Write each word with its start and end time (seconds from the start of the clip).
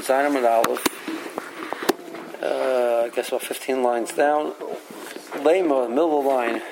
Zainam 0.00 0.36
and 0.36 0.46
Aleph. 0.46 0.84
Uh, 2.42 3.02
I 3.06 3.10
guess 3.14 3.28
about 3.28 3.42
15 3.42 3.82
lines 3.82 4.12
down. 4.12 4.52
Lema, 5.42 5.88
middle 5.88 6.18
of 6.18 6.24
the 6.24 6.30
line. 6.30 6.62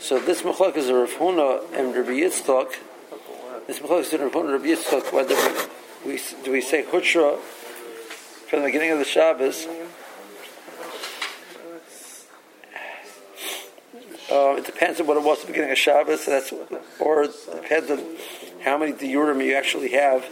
So 0.00 0.18
this 0.18 0.42
machlok 0.42 0.76
is 0.76 0.88
a 0.88 0.94
Rav 0.94 1.10
Huna 1.10 1.72
and 1.78 1.94
Rabbi 1.94 2.10
Yitzchak. 2.10 2.74
This 3.66 3.78
machlok 3.80 4.00
is 4.00 4.12
a 4.12 4.18
Rav 4.18 4.32
Huna 4.32 4.40
and 4.40 4.52
Rabbi 4.52 4.66
Yitzchak. 4.66 5.12
Whether 5.12 5.34
we, 6.04 6.20
do 6.44 6.52
we 6.52 6.60
say 6.60 6.84
Hutra 6.84 7.38
from 7.38 8.60
the 8.60 8.66
beginning 8.66 8.92
of 8.92 8.98
the 8.98 9.04
Shabbos? 9.04 9.66
Uh, 14.30 14.56
it 14.56 14.66
depends 14.66 15.00
on 15.00 15.06
what 15.06 15.16
it 15.16 15.22
was 15.22 15.40
at 15.40 15.46
the 15.46 15.52
beginning 15.52 15.70
of 15.70 15.78
Shabbos. 15.78 16.26
That's 16.26 16.52
or 17.00 17.24
it 17.24 17.32
depends 17.62 17.90
on 17.90 18.04
how 18.62 18.76
many 18.76 18.92
diurim 18.92 19.44
you 19.44 19.54
actually 19.54 19.90
have, 19.90 20.24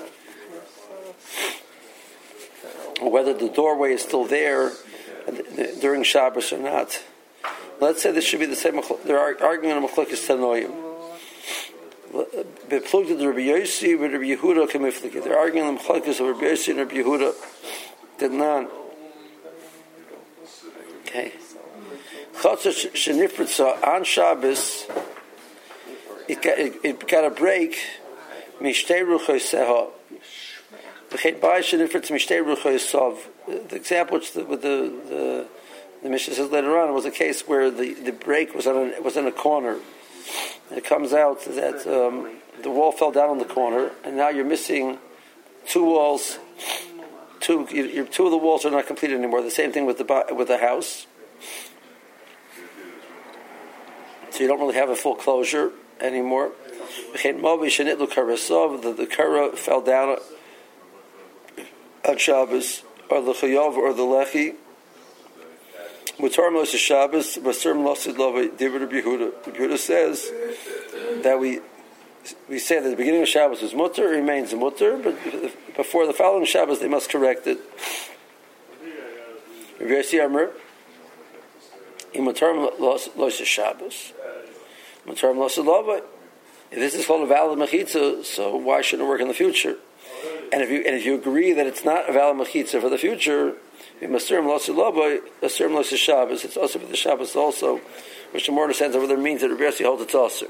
or 3.01 3.04
whether 3.15 3.33
the 3.33 3.49
doorway 3.49 3.93
is 3.93 4.03
still 4.03 4.25
there 4.25 4.73
during 5.81 6.03
Shabbos 6.03 6.53
or 6.53 6.59
not. 6.59 7.01
Let's 7.81 8.03
say 8.03 8.11
this 8.11 8.25
should 8.25 8.41
be 8.41 8.47
the 8.47 8.57
same. 8.57 8.81
They're 9.05 9.21
arguing 9.41 9.77
on 9.77 9.87
Machlekes 9.87 10.27
Tanoim. 10.27 10.73
Beplugged 12.69 13.25
Rabbi 13.25 13.47
Yossi 13.53 13.97
with 13.97 14.13
Rabbi 14.13 14.35
Yehuda 14.35 14.69
Kamifliki. 14.69 15.23
They're 15.23 15.39
arguing 15.39 15.65
on 15.65 15.75
the 15.77 15.81
Machlekes 15.81 16.19
of 16.19 16.27
Rabbi 16.27 16.47
Yossi 16.47 16.71
and 16.71 16.79
Rabbi 16.79 16.95
Yehuda. 16.97 17.35
Did 18.19 18.33
not. 18.33 18.69
Okay. 21.03 21.33
Chatzah 22.35 22.91
Shenifritza 22.95 23.81
on 23.87 24.03
Shabbos, 24.03 24.89
it 26.27 26.43
got, 26.43 26.59
it, 26.59 26.75
it 26.83 27.07
got 27.07 27.25
a 27.25 27.31
break. 27.31 27.79
Mishtei 28.61 29.05
Ruchoy 29.05 29.41
The 33.47 33.77
example 33.77 34.17
which 34.19 34.33
the, 34.33 34.45
with 34.45 34.63
the, 34.63 34.93
the 35.09 36.09
the 36.09 36.19
says 36.19 36.51
later 36.51 36.77
on 36.79 36.93
was 36.93 37.05
a 37.05 37.11
case 37.11 37.49
where 37.49 37.71
the, 37.71 37.95
the 37.95 38.13
break 38.13 38.55
was 38.55 38.67
on 38.67 38.93
was 39.03 39.17
in 39.17 39.27
a 39.27 39.33
corner. 39.33 39.79
And 40.69 40.79
it 40.79 40.85
comes 40.85 41.13
out 41.13 41.45
that 41.45 41.87
um, 41.87 42.37
the 42.63 42.71
wall 42.71 42.93
fell 42.93 43.11
down 43.11 43.31
on 43.31 43.39
the 43.39 43.45
corner, 43.45 43.93
and 44.05 44.17
now 44.17 44.29
you're 44.29 44.45
missing 44.45 44.99
two 45.67 45.85
walls. 45.85 46.39
Two, 47.41 47.67
you, 47.71 48.07
two 48.07 48.25
of 48.25 48.31
the 48.31 48.39
walls 48.39 48.65
are 48.65 48.71
not 48.71 48.87
completed 48.87 49.19
anymore. 49.19 49.43
The 49.43 49.51
same 49.51 49.73
thing 49.73 49.87
with 49.87 49.99
the 49.99 50.27
with 50.35 50.49
the 50.49 50.59
house. 50.59 51.07
So 54.31 54.41
you 54.41 54.49
don't 54.49 54.59
really 54.59 54.75
have 54.75 54.89
a 54.89 54.97
full 54.97 55.15
closure 55.15 55.71
anymore. 56.01 56.53
The, 58.83 58.95
the 58.97 59.07
kara 59.07 59.57
fell 59.57 59.81
down 59.81 60.19
on 62.07 62.19
Shabbos, 62.19 62.83
or 63.09 63.23
the 63.23 63.33
chayav, 63.33 63.77
or 63.77 63.93
the 63.93 64.03
lechi. 64.03 64.55
Mutar 66.19 66.51
Moshe 66.51 66.77
Shabbos, 66.77 67.39
Basur 67.39 67.75
Mlosid 67.75 68.17
Love, 68.17 68.57
David 68.57 68.89
Yehuda. 68.89 69.33
Yehuda 69.45 69.79
says 69.79 70.31
that 71.23 71.39
we 71.41 71.61
we 72.49 72.59
say 72.59 72.81
that 72.81 72.89
the 72.89 72.97
beginning 72.97 73.23
of 73.23 73.29
Shabbos 73.29 73.63
is 73.63 73.75
mutter, 73.75 74.09
remains 74.09 74.55
mutter, 74.55 74.97
but 74.97 75.17
before 75.77 76.07
the 76.07 76.13
following 76.13 76.45
Shabbos 76.45 76.79
they 76.79 76.89
must 76.89 77.11
correct 77.11 77.47
it. 77.47 77.59
Rav 79.81 79.91
Yossi 79.91 80.25
Amr, 80.25 80.53
Imutar 82.15 82.79
Moshe 82.79 83.45
Shabbos. 83.45 84.13
Mutar 85.07 85.35
Mlosid 85.35 85.67
Love. 85.67 86.03
If 86.71 86.79
this 86.79 86.95
is 86.95 87.07
called 87.07 87.23
a 87.23 87.27
valid 87.27 87.59
mechitza, 87.59 88.25
so 88.25 88.57
why 88.57 88.81
shouldn't 88.83 89.07
it 89.07 89.11
work 89.11 89.21
in 89.21 89.29
the 89.29 89.35
future? 89.35 89.77
And 90.53 90.63
if 90.63 90.71
you 90.71 90.79
and 90.79 90.95
if 90.95 91.05
you 91.05 91.15
agree 91.15 91.53
that 91.53 91.67
it's 91.67 91.85
not 91.85 92.09
a 92.09 92.13
valid 92.13 92.37
mechitza 92.37 92.81
for 92.81 92.89
the 92.89 92.99
future, 92.99 93.55
Masurim 94.01 94.45
Losu 94.45 94.75
Loboy, 94.75 95.21
Masurim 95.43 95.73
Losu 95.73 95.97
Shabbos, 95.97 96.45
it's 96.45 96.57
also 96.57 96.79
for 96.79 96.87
the 96.87 96.97
Shabbos 96.97 97.35
also, 97.35 97.81
which 98.33 98.47
the 98.47 98.53
more 98.53 98.65
understands 98.65 98.97
whether 98.97 99.15
it 99.15 99.21
means 99.21 99.41
that 99.41 99.51
Rabbi 99.51 99.83
holds 99.83 100.03
it's 100.03 100.15
also. 100.15 100.47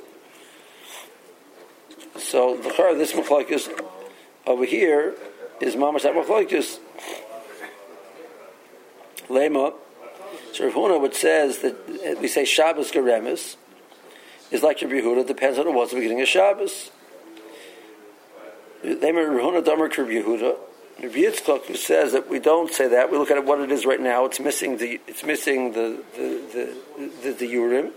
So 2.17 2.57
the 2.57 2.71
char 2.71 2.95
this 2.95 3.13
machlokes 3.13 3.69
over 4.47 4.65
here 4.65 5.15
is 5.61 5.75
mamash 5.75 6.03
that 6.03 6.15
machlokes. 6.15 6.79
Lema. 9.29 9.75
So 10.53 10.67
Rav 10.67 10.75
Huna, 10.75 11.01
which 11.01 11.15
says 11.15 11.59
that 11.59 12.19
we 12.21 12.29
say 12.29 12.45
Shabbos 12.45 12.93
Geremis, 12.93 13.57
is 14.51 14.63
like 14.63 14.81
Rabbi 14.83 14.95
Yehuda, 15.01 15.27
depends 15.27 15.59
on 15.59 15.67
what 15.67 15.75
was 15.75 15.91
the 15.91 15.97
beginning 15.97 16.21
of 16.21 16.29
Shabbos. 16.29 16.91
Lema 18.85 19.27
Rav 19.27 19.41
Huna 19.41 19.65
Damer 19.65 19.89
Rabbi 19.89 20.13
Yehuda. 20.13 20.57
Rabbi 21.03 21.15
Yitzchak 21.15 21.75
says 21.77 22.13
that 22.13 22.29
we 22.29 22.39
don't 22.39 22.73
say 22.73 22.87
that. 22.89 23.11
We 23.11 23.17
look 23.17 23.31
at 23.31 23.45
what 23.45 23.61
it 23.61 23.73
is 23.73 23.87
right 23.87 24.01
now. 24.01 24.27
It's 24.27 24.39
missing 24.39 24.77
the 24.77 25.01
it's 25.07 25.25
missing 25.25 25.73
the 25.73 26.03
the 26.15 26.75
the, 26.97 27.11
the, 27.23 27.33
the 27.33 27.47
urim. 27.47 27.93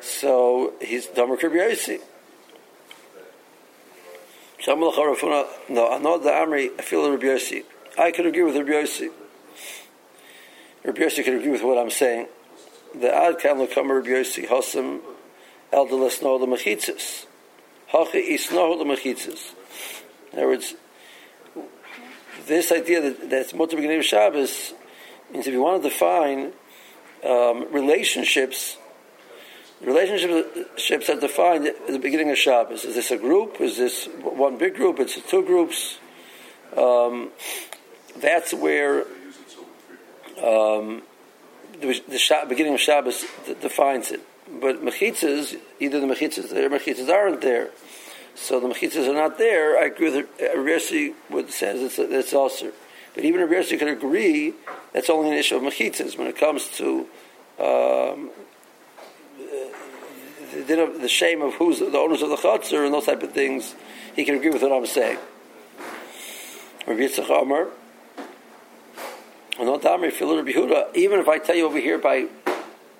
So 0.00 0.74
he's 0.80 1.06
Damer 1.06 1.36
Rabbi 1.36 1.54
Yossi. 1.54 2.00
No, 4.66 5.88
I 5.88 5.98
know 5.98 6.18
the 6.18 6.30
Amri. 6.30 6.70
I 6.78 6.82
feel 6.82 7.08
Rabbi 7.08 7.26
Yossi. 7.26 7.64
I 7.96 8.10
could 8.10 8.26
agree 8.26 8.42
with 8.42 8.56
Rabbi 8.56 8.70
Yossi. 8.70 9.10
Rabbi 10.84 11.00
Yossi 11.00 11.24
could 11.24 11.34
agree 11.34 11.50
with 11.50 11.62
what 11.62 11.78
I'm 11.78 11.90
saying. 11.90 12.26
The 12.94 13.14
Ad 13.14 13.38
Kan 13.38 13.58
Lekam 13.58 13.88
Rabbi 13.88 14.08
Yossi 14.08 14.48
Hosam 14.48 15.00
El 15.72 15.86
Delasno 15.86 16.40
the 16.40 16.46
Mechitzis. 16.46 17.26
Hachi 17.92 18.28
Isno 18.30 18.76
the 18.76 18.84
Mechitzis. 18.84 19.54
In 20.38 20.44
other 20.44 20.52
words, 20.52 20.74
this 22.46 22.70
idea 22.70 23.00
that, 23.00 23.30
that 23.30 23.40
it's 23.40 23.52
mutter 23.52 23.74
beginning 23.74 23.98
of 23.98 24.04
Shabbos 24.04 24.72
means 25.32 25.48
if 25.48 25.52
you 25.52 25.60
want 25.60 25.82
to 25.82 25.88
define 25.88 26.52
um, 27.28 27.66
relationships, 27.72 28.76
relationships 29.80 31.10
are 31.10 31.18
defined 31.18 31.66
at 31.66 31.88
the 31.88 31.98
beginning 31.98 32.30
of 32.30 32.38
Shabbos. 32.38 32.84
Is 32.84 32.94
this 32.94 33.10
a 33.10 33.16
group? 33.16 33.60
Is 33.60 33.78
this 33.78 34.06
one 34.22 34.58
big 34.58 34.76
group? 34.76 35.00
It's 35.00 35.20
two 35.28 35.44
groups. 35.44 35.98
Um, 36.76 37.30
that's 38.20 38.54
where 38.54 39.00
um, 40.40 41.02
the, 41.80 42.00
the 42.06 42.46
beginning 42.48 42.74
of 42.74 42.80
Shabbos 42.80 43.24
defines 43.60 44.12
it. 44.12 44.20
But 44.60 44.84
mechitzas, 44.84 45.58
either 45.80 45.98
the 45.98 46.06
mechitzas 46.06 46.50
there, 46.50 46.70
mechitzas 46.70 47.08
aren't 47.08 47.40
there. 47.40 47.70
So 48.40 48.60
the 48.60 48.68
mechitzas 48.68 49.08
are 49.08 49.14
not 49.14 49.36
there. 49.36 49.78
I 49.78 49.86
agree 49.86 50.10
with 50.10 50.28
Rabbi 50.40 51.12
what 51.28 51.50
says 51.50 51.82
it's, 51.82 51.98
it's 51.98 52.32
also. 52.32 52.72
But 53.14 53.24
even 53.24 53.40
Rabbi 53.40 53.76
could 53.76 53.88
agree 53.88 54.54
that's 54.92 55.10
only 55.10 55.32
an 55.32 55.36
issue 55.36 55.56
of 55.56 55.62
mechitzas 55.62 56.16
when 56.16 56.28
it 56.28 56.36
comes 56.36 56.68
to 56.78 57.00
um, 57.58 58.30
the, 60.54 60.98
the, 61.00 61.08
shame 61.08 61.42
of 61.42 61.54
who's 61.54 61.80
the 61.80 61.98
owners 61.98 62.22
of 62.22 62.30
the 62.30 62.36
chutzner 62.36 62.84
and 62.84 62.94
those 62.94 63.06
type 63.06 63.22
of 63.22 63.32
things. 63.32 63.74
He 64.14 64.24
can 64.24 64.36
agree 64.36 64.50
with 64.50 64.62
what 64.62 64.72
I'm 64.72 64.86
saying. 64.86 65.18
Rabbi 66.86 67.00
Yitzchak 67.00 67.42
Amar, 67.42 67.68
even 70.94 71.18
if 71.18 71.28
I 71.28 71.38
tell 71.38 71.56
you 71.56 71.66
over 71.66 71.78
here 71.78 71.98
by 71.98 72.28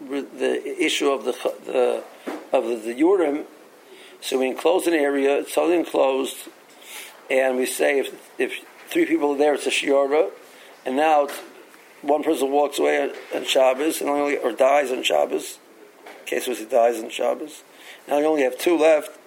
the 0.01 0.85
issue 0.85 1.11
of 1.11 1.25
the, 1.25 1.33
the 1.65 2.05
of 2.53 2.67
the, 2.67 2.77
the 2.77 2.95
urim 2.95 3.45
so 4.21 4.39
we 4.39 4.49
enclose 4.49 4.87
an 4.87 4.95
area, 4.95 5.39
it's 5.39 5.55
totally 5.55 5.79
enclosed, 5.79 6.37
and 7.31 7.57
we 7.57 7.67
say 7.67 8.01
if, 8.01 8.41
if 8.41 8.65
three 8.89 9.07
people 9.07 9.33
are 9.33 9.39
there, 9.39 9.55
it's 9.55 9.67
a 9.67 9.71
shiora, 9.71 10.31
and 10.85 10.97
now 10.97 11.29
one 12.03 12.23
person 12.23 12.51
walks 12.51 12.79
away 12.79 13.11
on, 13.35 13.45
Shabbos 13.45 14.01
and 14.01 14.11
only, 14.11 14.37
or 14.37 14.53
dies 14.53 14.91
on 14.91 15.03
Shabbos. 15.03 15.59
In 16.21 16.27
case 16.27 16.47
was 16.47 16.59
he 16.59 16.65
dies 16.65 17.03
on 17.03 17.11
Shabbos. 17.11 17.63
Now 18.07 18.19
you 18.19 18.27
only 18.27 18.43
have 18.43 18.59
two 18.59 18.77
left. 18.77 19.19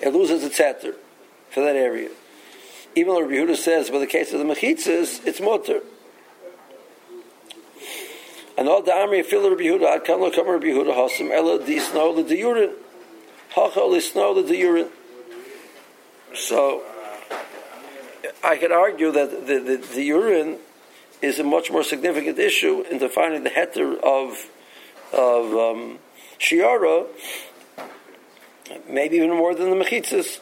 It 0.00 0.12
loses 0.12 0.44
its 0.44 0.58
heter 0.58 0.94
for 1.50 1.60
that 1.62 1.76
area. 1.76 2.10
Even 2.94 3.14
though 3.14 3.20
Rabbi 3.22 3.34
Yehuda 3.34 3.56
says, 3.56 3.88
for 3.88 3.98
the 3.98 4.06
case 4.06 4.32
of 4.32 4.38
the 4.38 4.44
mechitzas, 4.44 5.26
it's 5.26 5.40
mutter. 5.40 5.80
And 8.58 8.68
all 8.68 8.82
the 8.82 8.92
army 8.92 9.22
feel 9.22 9.48
Rabbi 9.48 9.64
Yehuda, 9.64 9.86
I 9.86 9.98
can 9.98 10.20
look 10.20 10.38
at 10.38 10.46
Rabbi 10.46 10.66
Yehuda, 10.66 10.94
Hasim, 10.94 11.30
Ella, 11.30 11.58
the 11.62 11.78
snow, 11.78 12.14
the 12.14 12.22
diurin. 12.22 12.72
Hachal, 13.54 13.94
the 13.94 14.00
snow, 14.00 14.40
the 14.40 14.50
diurin. 14.50 14.88
So, 16.34 16.82
I 18.42 18.56
could 18.56 18.72
argue 18.72 19.10
that 19.12 19.46
the, 19.46 19.58
the, 19.58 19.76
the 19.76 20.02
urine 20.02 20.58
is 21.22 21.38
a 21.38 21.44
much 21.44 21.70
more 21.70 21.82
significant 21.82 22.38
issue 22.38 22.84
in 22.90 22.98
defining 22.98 23.44
the 23.44 23.50
heter 23.50 23.98
of 24.00 24.50
of 25.12 25.52
um, 25.54 25.98
shiara, 26.38 27.06
maybe 28.88 29.16
even 29.16 29.30
more 29.30 29.54
than 29.54 29.70
the 29.70 29.76
mechitzas. 29.76 30.40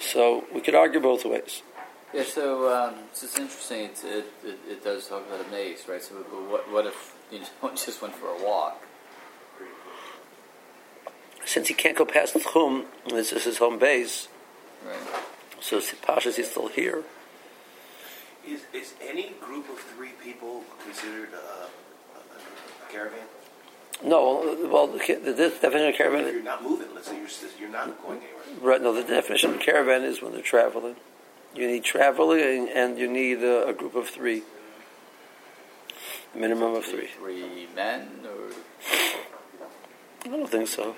So 0.00 0.44
we 0.54 0.60
could 0.60 0.74
argue 0.74 1.00
both 1.00 1.24
ways. 1.24 1.62
Yeah, 2.14 2.24
so 2.24 2.72
um, 2.72 2.94
it's 3.10 3.22
just 3.22 3.38
interesting. 3.38 3.84
It's, 3.84 4.04
it, 4.04 4.26
it, 4.44 4.58
it 4.68 4.84
does 4.84 5.08
talk 5.08 5.26
about 5.26 5.46
a 5.46 5.50
maze, 5.50 5.84
right? 5.88 6.02
So, 6.02 6.14
what, 6.16 6.70
what 6.70 6.86
if 6.86 7.16
you 7.30 7.40
just 7.74 8.02
went 8.02 8.14
for 8.14 8.26
a 8.26 8.44
walk? 8.44 8.82
Since 11.44 11.68
he 11.68 11.74
can't 11.74 11.96
go 11.96 12.04
past 12.04 12.34
the 12.34 12.40
Chum, 12.40 12.86
this 13.08 13.32
is 13.32 13.44
his 13.44 13.58
home 13.58 13.78
base, 13.78 14.28
Right. 14.84 14.96
So 15.60 15.78
Pashas 15.78 16.38
is 16.38 16.50
still 16.50 16.68
here. 16.68 17.04
Is, 18.46 18.62
is 18.72 18.94
any 19.00 19.30
group 19.40 19.68
of 19.70 19.78
three 19.78 20.10
people 20.22 20.64
considered 20.84 21.28
uh, 21.32 21.66
a, 22.16 22.18
a 22.18 22.92
caravan? 22.92 23.26
No, 24.04 24.56
well, 24.68 24.88
the, 24.88 24.98
the 24.98 25.32
definition 25.32 25.82
of 25.82 25.90
If 25.90 25.96
caravan, 25.96 26.32
you're 26.32 26.42
not 26.42 26.64
moving, 26.64 26.88
let's 26.94 27.06
say 27.06 27.16
you're, 27.16 27.28
you're 27.60 27.70
not 27.70 28.02
going 28.02 28.18
anywhere. 28.18 28.42
right? 28.60 28.82
No, 28.82 28.92
the 28.92 29.04
definition 29.04 29.54
of 29.54 29.60
caravan 29.60 30.02
is 30.02 30.20
when 30.20 30.32
they're 30.32 30.42
traveling. 30.42 30.96
You 31.54 31.66
need 31.66 31.84
traveling, 31.84 32.70
and 32.74 32.98
you 32.98 33.10
need 33.10 33.42
a, 33.42 33.68
a 33.68 33.74
group 33.74 33.94
of 33.94 34.08
three, 34.08 34.42
a 36.34 36.38
minimum 36.38 36.74
of 36.74 36.84
three. 36.84 37.08
Three 37.18 37.68
men, 37.74 38.08
or 38.24 38.52
I 40.24 40.28
don't 40.28 40.48
think 40.48 40.68
so. 40.68 40.94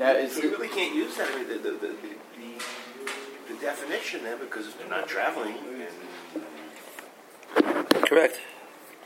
now 0.00 0.12
is 0.12 0.38
you 0.38 0.50
really 0.50 0.68
can't 0.68 0.94
use 0.94 1.16
that, 1.16 1.30
I 1.30 1.38
mean, 1.38 1.48
the, 1.48 1.54
the, 1.54 1.70
the, 1.70 1.86
the, 1.86 3.54
the 3.54 3.60
definition 3.60 4.24
then, 4.24 4.38
because 4.40 4.66
if 4.66 4.78
they're 4.78 4.88
not 4.88 5.06
traveling, 5.06 5.56
and 5.56 6.44
Correct. 8.06 8.40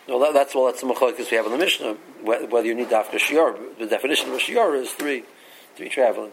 Well, 0.09 0.19
that, 0.21 0.33
that's 0.33 0.55
well, 0.55 0.67
that's 0.67 0.81
the 0.81 0.87
machlokes 0.87 1.31
we 1.31 1.37
have 1.37 1.47
in 1.47 1.53
the 1.53 1.59
Mishnah. 1.59 1.97
Whether 2.23 2.67
you 2.67 2.75
need 2.75 2.89
dafka 2.89 3.19
shior, 3.19 3.59
the 3.79 3.87
definition 3.87 4.31
of 4.31 4.37
a 4.37 4.41
shior 4.41 4.75
is 4.75 4.91
three, 4.93 5.25
three 5.77 5.91
traveling. 5.91 6.33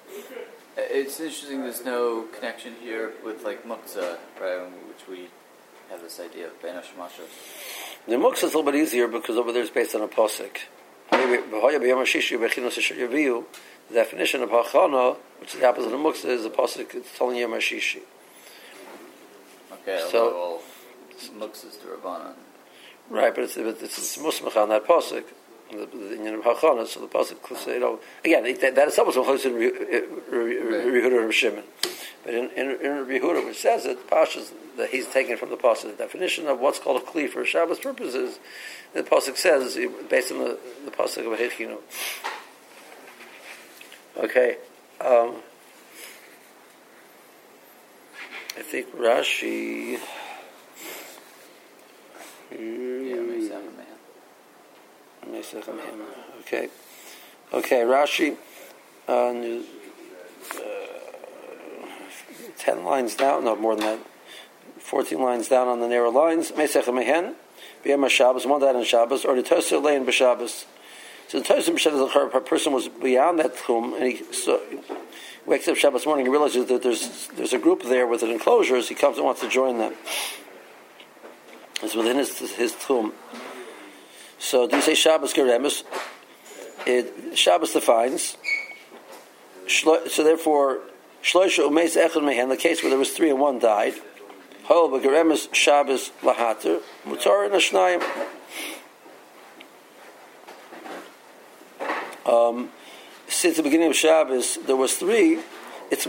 It's 0.78 1.20
interesting. 1.20 1.62
There's 1.62 1.84
no 1.86 2.24
connection 2.36 2.74
here 2.82 3.14
with 3.24 3.44
like 3.44 3.64
muktzah, 3.66 4.18
right? 4.40 4.62
Which 4.88 5.08
we 5.10 5.28
have 5.90 6.02
this 6.02 6.20
idea 6.20 6.48
of 6.48 6.62
ben 6.62 6.76
Hashemashos. 6.76 7.30
The 8.08 8.16
muksa 8.16 8.36
is 8.36 8.44
a 8.44 8.46
little 8.58 8.64
bit 8.64 8.76
easier 8.76 9.08
because 9.08 9.38
over 9.38 9.52
there 9.52 9.62
it's 9.62 9.72
based 9.72 9.96
on 9.96 10.02
a 10.02 10.08
posik. 10.08 10.58
The 13.88 13.94
definition 13.94 14.42
of 14.42 14.50
hachana, 14.50 15.18
which 15.40 15.54
is 15.54 15.60
the 15.60 15.68
opposite 15.68 15.94
of 15.94 16.00
muksa, 16.00 16.26
is 16.26 16.46
a 16.46 16.50
posik. 16.50 16.96
It's 16.96 17.18
telling 17.18 17.38
you 17.38 17.48
mashishi. 17.48 18.02
Okay, 19.72 20.04
So- 20.10 20.32
well, 20.34 20.62
muktzah 21.48 21.70
is 21.70 21.78
to 21.78 21.88
Rabbanan. 21.88 22.34
Right, 23.10 23.34
but 23.36 23.44
it's 23.44 23.56
it's, 23.56 23.84
it's 23.84 24.18
musmach 24.18 24.60
on 24.60 24.70
that 24.70 24.86
posik. 24.86 25.26
The, 25.72 25.88
the 25.88 25.98
union 26.16 26.36
of 26.36 26.42
hachana, 26.42 26.86
so 26.86 27.00
the 27.02 27.08
posik, 27.08 27.68
you 27.68 27.80
know, 27.80 28.00
again 28.24 28.46
it- 28.46 28.62
that, 28.62 28.76
that 28.76 28.88
is 28.88 29.00
almost 29.00 29.18
close 29.18 29.46
in 29.46 29.54
Rehuda 29.54 31.24
and 31.24 31.34
Shimon. 31.34 31.64
But 32.24 32.34
in, 32.36 32.50
in, 32.52 32.70
in 32.72 33.06
Rehuda, 33.08 33.46
which 33.46 33.58
says 33.62 33.86
it, 33.86 34.08
Pashas, 34.10 34.52
that 34.78 34.90
he's 34.90 35.08
taken 35.08 35.38
from 35.38 35.50
the 35.50 35.58
pasuk. 35.58 35.84
The 35.98 36.04
definition 36.04 36.48
of 36.48 36.60
what's 36.60 36.80
called 36.80 37.02
a 37.02 37.06
kli 37.06 37.28
for 37.30 37.46
Shabbos 37.46 37.80
purposes, 37.80 38.40
the 38.94 39.04
pasuk 39.04 39.38
says 39.38 39.78
based 40.10 40.32
on 40.32 40.40
the 40.40 40.58
the 40.86 40.92
pasuk 40.92 41.32
of 41.32 41.40
Hechinu. 41.40 41.78
Okay, 44.18 44.58
um, 45.02 45.36
I 48.58 48.62
think 48.62 48.96
Rashi. 48.96 50.00
Yeah, 52.52 52.58
Okay. 56.42 56.70
Okay, 57.54 57.82
Rashi, 57.82 58.38
uh, 59.08 59.12
uh, 59.12 59.62
ten 62.58 62.84
lines 62.84 63.16
down, 63.16 63.46
no 63.46 63.56
more 63.56 63.76
than 63.76 63.86
that, 63.86 64.00
fourteen 64.80 65.22
lines 65.22 65.48
down 65.48 65.68
on 65.68 65.80
the 65.80 65.88
narrow 65.88 66.10
lines. 66.10 66.52
Mesach 66.52 66.94
Mehen, 66.94 67.36
B'yem 67.84 68.46
one 68.50 68.62
died 68.62 68.76
on 68.76 68.84
Shabbos, 68.84 69.26
or 69.26 69.36
the 69.36 69.44
Tosir 69.44 69.82
Lein 69.82 70.06
B'Shabbos. 70.06 70.66
So 71.28 71.40
the 71.40 71.46
Tosir 71.46 71.76
B'Shabbos, 71.76 72.36
a 72.36 72.42
person 72.42 72.74
was 72.74 72.88
beyond 72.88 73.40
that 73.40 73.56
tchum, 73.56 73.96
and 73.96 74.12
he 74.12 74.34
so, 74.34 74.62
wakes 75.46 75.68
up 75.68 75.78
Shabbos 75.78 76.06
morning 76.06 76.26
and 76.26 76.32
realizes 76.32 76.66
that 76.68 76.82
there's 76.82 77.28
there's 77.36 77.54
a 77.54 77.60
group 77.60 77.84
there 77.84 78.08
with 78.08 78.24
an 78.24 78.32
enclosures. 78.32 78.90
He 78.90 78.96
comes 78.96 79.18
and 79.18 79.26
wants 79.26 79.42
to 79.42 79.50
join 79.50 79.78
them. 79.78 79.94
It's 81.84 81.96
within 81.96 82.18
his 82.18 82.40
his 82.56 82.74
tchum. 82.74 83.14
So 84.40 84.68
do 84.68 84.76
you 84.76 84.82
say 84.82 84.96
Shabbos 84.96 85.34
Geremis? 85.34 85.84
It 86.86 87.38
Shabbos 87.38 87.74
defines. 87.74 88.38
So 89.68 90.24
therefore, 90.24 90.82
Shloisha 91.24 91.68
Umeis 91.68 91.96
Echad 91.98 92.24
Mehen, 92.24 92.50
the 92.50 92.58
case 92.58 92.84
where 92.84 92.90
there 92.90 93.00
was 93.00 93.12
three 93.12 93.30
and 93.30 93.40
one 93.40 93.60
died. 93.60 93.96
Hol 94.66 94.90
Geremis 95.00 95.54
Shabbos 95.54 96.12
Lahater 96.24 96.82
Mutar 97.06 97.46
and 97.46 97.56
Ashnayim. 97.56 98.04
Um, 102.26 102.70
since 103.28 103.58
the 103.58 103.64
beginning 103.64 103.90
of 103.90 103.96
Shabbos, 103.96 104.58
there 104.66 104.76
was 104.76 104.96
three. 104.96 105.40
It's. 105.92 106.08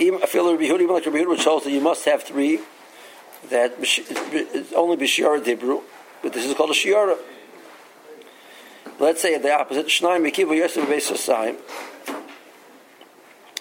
Even 0.00 0.22
I 0.22 0.26
feel 0.26 0.50
Rabbi 0.50 0.64
even 0.64 0.88
like 0.88 1.06
Rabbi 1.06 1.18
Yehuda, 1.18 1.28
which 1.30 1.44
holds 1.44 1.64
that 1.64 1.72
you 1.72 1.80
must 1.80 2.04
have 2.04 2.22
three. 2.22 2.60
That 3.50 3.72
only 4.74 4.96
b'shiara 4.96 5.40
dibru, 5.40 5.82
but 6.22 6.32
this 6.32 6.44
is 6.44 6.54
called 6.54 6.70
a 6.70 6.74
shiara. 6.74 7.18
Let's 8.98 9.22
say 9.22 9.34
at 9.34 9.42
the 9.42 9.52
opposite. 9.52 9.86
Shnayim 9.86 10.28
Mekiva 10.28 10.56
Yosef 10.56 10.88
Beis 10.88 11.10
Yosayim. 11.10 11.56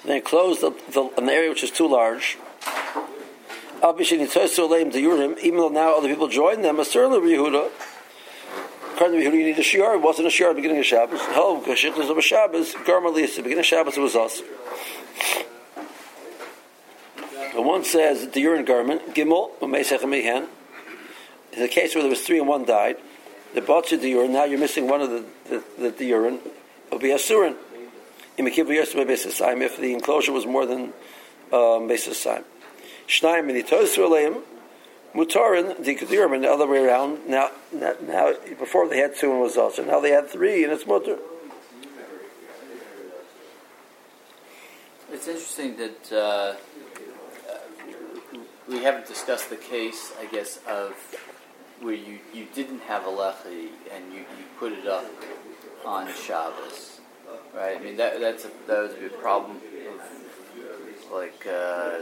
Then 0.03 0.21
close 0.21 0.61
the, 0.61 0.71
the, 0.91 1.09
an 1.17 1.29
area 1.29 1.49
which 1.49 1.63
is 1.63 1.71
too 1.71 1.87
large. 1.87 2.37
Even 3.83 5.57
though 5.57 5.69
now 5.69 5.97
other 5.97 6.07
people 6.07 6.27
join 6.27 6.61
them, 6.61 6.77
Asur 6.77 7.11
Rabbi 7.11 7.27
Yehuda. 7.27 7.69
To 8.97 9.03
Yehuda, 9.03 9.21
you 9.21 9.31
need 9.31 9.59
a 9.59 9.61
shiar. 9.61 9.95
It 9.95 10.01
wasn't 10.01 10.27
a 10.27 10.31
shiar 10.31 10.49
at 10.49 10.55
the 10.55 10.55
beginning 10.55 10.79
of 10.79 10.85
Shabbos. 10.85 11.21
Hell, 11.21 11.61
Gashitnas 11.61 12.09
of 12.09 12.17
a 12.17 12.21
Shabbos, 12.21 12.73
Garma 12.73 13.13
Lisa. 13.13 13.33
At 13.33 13.35
the 13.35 13.43
beginning 13.43 13.59
of 13.59 13.65
Shabbos, 13.65 13.97
it 13.97 14.01
was 14.01 14.15
us. 14.15 14.41
And 17.55 17.65
one 17.65 17.83
says 17.83 18.27
the 18.29 18.39
urine 18.39 18.65
garment, 18.65 19.13
Gimel, 19.13 19.51
Umesech 19.59 20.07
Mehen. 20.09 20.47
In 21.53 21.59
the 21.59 21.67
case 21.67 21.95
where 21.95 22.01
there 22.01 22.09
was 22.09 22.21
three 22.21 22.39
and 22.39 22.47
one 22.47 22.65
died, 22.65 22.97
the 23.53 23.61
botcha 23.61 23.97
the 23.97 24.09
urine, 24.09 24.33
now 24.33 24.43
you're 24.43 24.59
missing 24.59 24.87
one 24.87 25.01
of 25.01 25.09
the, 25.09 25.25
the, 25.49 25.63
the, 25.79 25.89
the 25.91 26.05
urine, 26.05 26.39
it'll 26.87 26.99
be 26.99 27.11
a 27.11 27.15
surin. 27.15 27.55
If 28.37 29.77
the 29.77 29.93
enclosure 29.93 30.31
was 30.31 30.45
more 30.45 30.65
than 30.65 30.93
um, 31.51 31.87
basis 31.87 32.23
time. 32.23 32.43
Shnaim 33.07 33.49
and 33.49 34.43
Mutarin, 35.15 35.83
the 35.83 35.95
Kedurim, 35.95 36.41
the 36.41 36.51
other 36.51 36.67
way 36.67 36.83
around. 36.85 37.27
Now, 37.27 37.49
now, 37.71 38.33
before 38.59 38.87
they 38.87 38.99
had 38.99 39.15
two 39.15 39.31
and 39.31 39.39
was 39.39 39.57
also, 39.57 39.83
now 39.83 39.99
they 39.99 40.11
had 40.11 40.29
three 40.29 40.63
and 40.63 40.71
it's 40.71 40.83
Mutar. 40.83 41.17
It's 45.11 45.27
interesting 45.27 45.77
that 45.77 46.11
uh, 46.11 46.55
we 48.67 48.83
haven't 48.83 49.07
discussed 49.07 49.49
the 49.49 49.55
case, 49.55 50.11
I 50.19 50.25
guess, 50.25 50.59
of 50.67 50.93
where 51.81 51.93
you, 51.93 52.19
you 52.33 52.47
didn't 52.53 52.81
have 52.81 53.05
a 53.05 53.09
lechi 53.09 53.69
and 53.93 54.11
you, 54.11 54.19
you 54.19 54.45
put 54.59 54.71
it 54.71 54.87
up 54.87 55.05
on 55.85 56.11
Shabbos, 56.13 56.99
right? 57.55 57.77
I 57.79 57.83
mean, 57.83 57.97
that 57.97 58.19
that's 58.19 58.45
a, 58.45 58.51
that 58.67 58.81
would 58.81 58.99
be 58.99 59.05
a 59.05 59.09
problem 59.09 59.57
of 59.57 61.11
like 61.13 61.45
uh, 61.47 61.99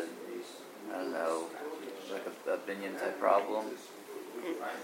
I 0.94 0.98
don't 0.98 1.12
know, 1.12 1.46
like 2.12 2.24
a, 2.26 2.52
a 2.52 2.58
binyan 2.58 3.00
type 3.00 3.20
problem. 3.20 3.66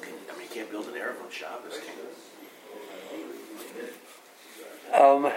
can, 0.02 0.14
I 0.30 0.38
mean, 0.38 0.48
you 0.48 0.54
can't 0.54 0.70
build 0.72 0.88
an 0.88 0.94
Eiruv 0.94 1.24
on 1.24 1.32
Shabbos, 1.32 1.78
can 1.78 1.96
you? 1.98 2.08
Um, 4.94 5.32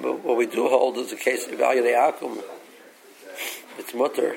but 0.00 0.24
what 0.24 0.36
we 0.38 0.46
do 0.46 0.68
hold 0.68 0.96
is 0.96 1.10
the 1.10 1.16
case 1.16 1.46
of 1.46 1.58
Value 1.58 1.82
Akum. 1.82 2.42
It's 3.78 3.92
mutter. 3.92 4.36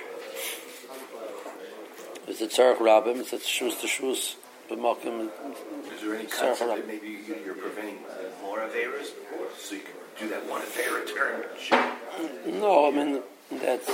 It's 2.27 2.41
a 2.41 2.47
tzarech 2.47 2.77
rabbim. 2.77 3.19
It's 3.19 3.33
a 3.33 3.37
shus 3.37 3.79
to 3.81 3.87
shus. 3.87 4.35
B'makim. 4.69 5.29
Is 5.93 6.01
there 6.01 6.15
any 6.15 6.25
concept 6.25 6.59
that 6.59 6.87
maybe 6.87 7.07
you- 7.07 7.37
you're 7.45 7.55
preventing 7.55 8.03
more 8.41 8.59
Averas, 8.59 9.11
so 9.57 9.75
you 9.75 9.81
can 9.81 9.93
do 10.19 10.27
that 10.33 10.45
one 10.45 10.61
Avera 10.61 11.07
turn? 11.07 12.59
No, 12.59 12.87
I 12.87 12.91
mean 12.91 13.23
that's 13.49 13.89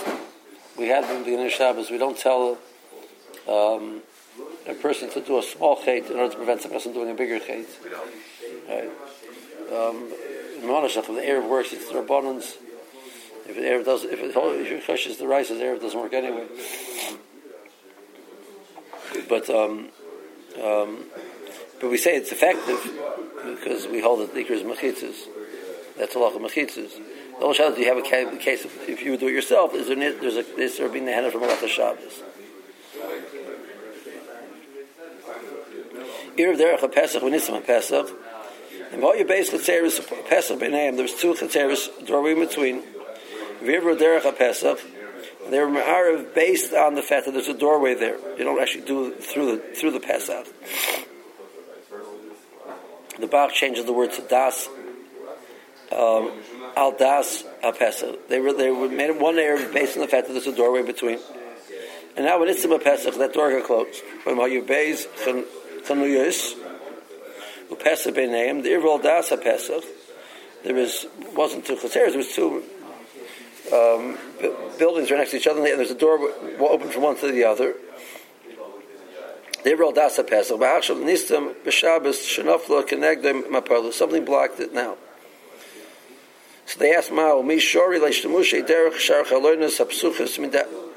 we 0.76 0.88
had 0.88 1.04
in 1.04 1.20
the 1.20 1.26
beginning 1.26 1.46
of 1.46 1.52
Shabbos. 1.52 1.92
We 1.92 2.00
don't 2.00 2.18
tell 2.18 2.58
um, 3.48 4.02
a 4.66 4.74
person 4.74 5.10
to 5.12 5.22
do 5.22 5.38
a 5.38 5.44
small 5.44 5.78
chait 5.78 6.10
in 6.10 6.18
order 6.18 6.32
to 6.32 6.38
prevent 6.38 6.62
someone 6.62 6.82
from 6.82 6.94
doing 6.94 7.12
a 7.12 7.14
bigger 7.14 7.40
chait. 7.40 7.68
Right. 8.68 8.90
Um, 9.72 10.10
the 10.62 11.24
Arab 11.28 11.46
works, 11.46 11.74
it's 11.74 11.90
the 11.90 11.96
Rabbanans. 11.96 12.58
If 13.48 13.56
the 13.58 13.68
Arab 13.68 13.86
does, 13.86 14.06
if 14.06 14.20
it 14.20 14.32
if 14.36 14.88
chesh 14.88 15.06
is 15.06 15.18
the 15.18 15.28
rice, 15.28 15.50
the 15.50 15.62
Arab 15.64 15.82
doesn't 15.82 16.00
work 16.00 16.14
anyway. 16.14 16.48
But 19.30 19.50
um, 19.50 19.90
um, 20.62 21.06
but 21.80 21.90
we 21.90 21.98
say 21.98 22.16
it's 22.16 22.32
effective 22.32 22.82
because 23.56 23.88
we 23.88 24.02
hold 24.02 24.22
that 24.22 24.36
Iker 24.36 24.52
is 24.52 24.64
mechitzas. 24.64 25.28
That's 25.98 26.16
of 26.16 26.42
mechitzas. 26.42 26.92
The 27.40 27.44
only 27.44 27.56
Shabbos 27.56 27.78
you 27.80 27.86
have 27.86 27.98
a 27.98 28.38
case 28.38 28.66
of 28.66 28.72
if 28.88 29.02
you 29.02 29.18
do 29.18 29.28
it 29.28 29.34
yourself, 29.34 29.74
is 29.74 29.88
there, 29.88 29.96
there's 29.96 30.38
a 30.38 30.44
there's 30.56 30.78
there 30.78 30.90
being 30.90 31.06
the 31.06 31.14
henna 31.14 31.32
from 31.32 31.42
Malach 31.42 31.68
Shabbos. 31.68 32.22
Erev 36.38 36.58
derech 36.58 36.84
a 36.84 36.88
Pesach 36.88 37.22
Nitzim 37.22 37.58
a 37.58 37.62
Pesach. 37.62 38.10
In 38.92 39.02
Moya 39.02 39.26
Beis 39.26 39.50
Chetzeres 39.50 40.28
Pesach 40.30 40.60
B'Neim, 40.60 40.98
there's 40.98 41.16
two 41.16 41.34
Chetzeres 41.34 42.06
doorway 42.06 42.32
in 42.32 42.40
between. 42.40 42.84
Vivra 43.62 43.96
Derech 43.96 44.26
a 44.26 44.32
Pesach. 44.34 44.80
They 45.50 45.60
are 45.60 46.24
based 46.24 46.74
on 46.74 46.96
the 46.96 47.02
fact 47.02 47.26
that 47.26 47.34
there's 47.34 47.48
a 47.48 47.54
doorway 47.54 47.96
there. 47.96 48.18
You 48.38 48.44
don't 48.44 48.62
actually 48.62 48.86
do 48.86 49.08
it 49.08 49.24
through 49.24 49.58
the 49.58 49.58
through 49.76 49.92
the 49.92 50.00
Pesach. 50.00 50.48
The 53.20 53.28
Bach 53.28 53.52
changes 53.52 53.86
the 53.86 53.94
word 53.94 54.12
to 54.14 54.22
das 54.22 54.68
um, 55.92 56.32
al 56.76 56.92
das 56.98 57.44
A 57.62 57.72
pesach. 57.72 58.28
They 58.28 58.40
were 58.40 58.54
they 58.54 58.72
were 58.72 58.90
made 58.90 59.12
one 59.20 59.38
area 59.38 59.70
based 59.72 59.96
on 59.96 60.02
the 60.02 60.08
fact 60.08 60.28
that 60.28 60.34
there's 60.34 60.48
a 60.48 60.56
doorway 60.56 60.82
between. 60.82 61.20
And 62.16 62.26
now 62.26 62.40
when 62.40 62.50
it's 62.50 62.64
a 62.64 62.80
pesach, 62.80 63.16
that 63.16 63.34
door 63.34 63.52
got 63.52 63.66
closed. 63.66 64.02
When 64.24 64.38
you 64.52 64.62
base 64.62 65.06
chanuyos, 65.06 66.54
who 67.70 67.76
pesach 67.76 68.16
b'neim 68.16 68.64
the 68.64 68.70
irvol 68.70 69.02
das 69.02 69.32
A 69.32 69.38
pesach. 69.38 69.84
There 70.64 70.74
was 70.74 71.06
wasn't 71.36 71.66
two 71.66 71.76
chaseres. 71.76 72.10
There 72.10 72.18
was 72.18 72.34
two 72.34 72.64
um, 73.74 74.18
buildings 74.78 75.10
right 75.10 75.18
next 75.18 75.32
to 75.32 75.38
each 75.38 75.48
other, 75.48 75.60
and 75.66 75.80
there's 75.80 75.92
a 75.92 75.96
door 75.96 76.20
open 76.60 76.90
from 76.90 77.02
one 77.04 77.18
to 77.18 77.32
the 77.32 77.44
other. 77.44 77.76
They 79.64 79.74
roll 79.76 79.94
dasaps. 79.94 80.46
Something 83.94 84.26
blocked 84.26 84.60
it 84.60 84.74
now. 84.74 84.98
So 86.66 86.80
they 86.80 86.96
asked 86.96 87.12
Mao, 87.12 87.42
"Mi 87.42 87.58
shori 87.58 88.00
leishtamushe 88.00 88.66
derech 88.68 88.98
shar 88.98 89.24
chaloinas 89.24 89.80
hapsuchas 89.80 90.38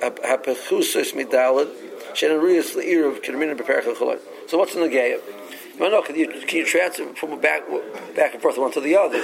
hapechusus 0.00 1.12
midalad 1.12 1.68
shenariyas 2.14 2.74
leirav 2.76 3.22
kedamina 3.22 3.56
bepercha 3.56 3.94
chaloin." 3.94 4.20
So 4.48 4.58
what's 4.58 4.74
in 4.74 4.80
the 4.80 4.88
gay? 4.88 5.18
Well, 5.78 5.90
no, 5.90 6.02
can 6.02 6.16
you, 6.16 6.28
can 6.28 6.58
you 6.58 6.66
transfer 6.66 7.04
from 7.14 7.40
back 7.40 7.62
back 8.14 8.32
and 8.32 8.42
forth 8.42 8.58
one 8.58 8.72
to 8.72 8.80
the 8.80 8.96
other? 8.96 9.22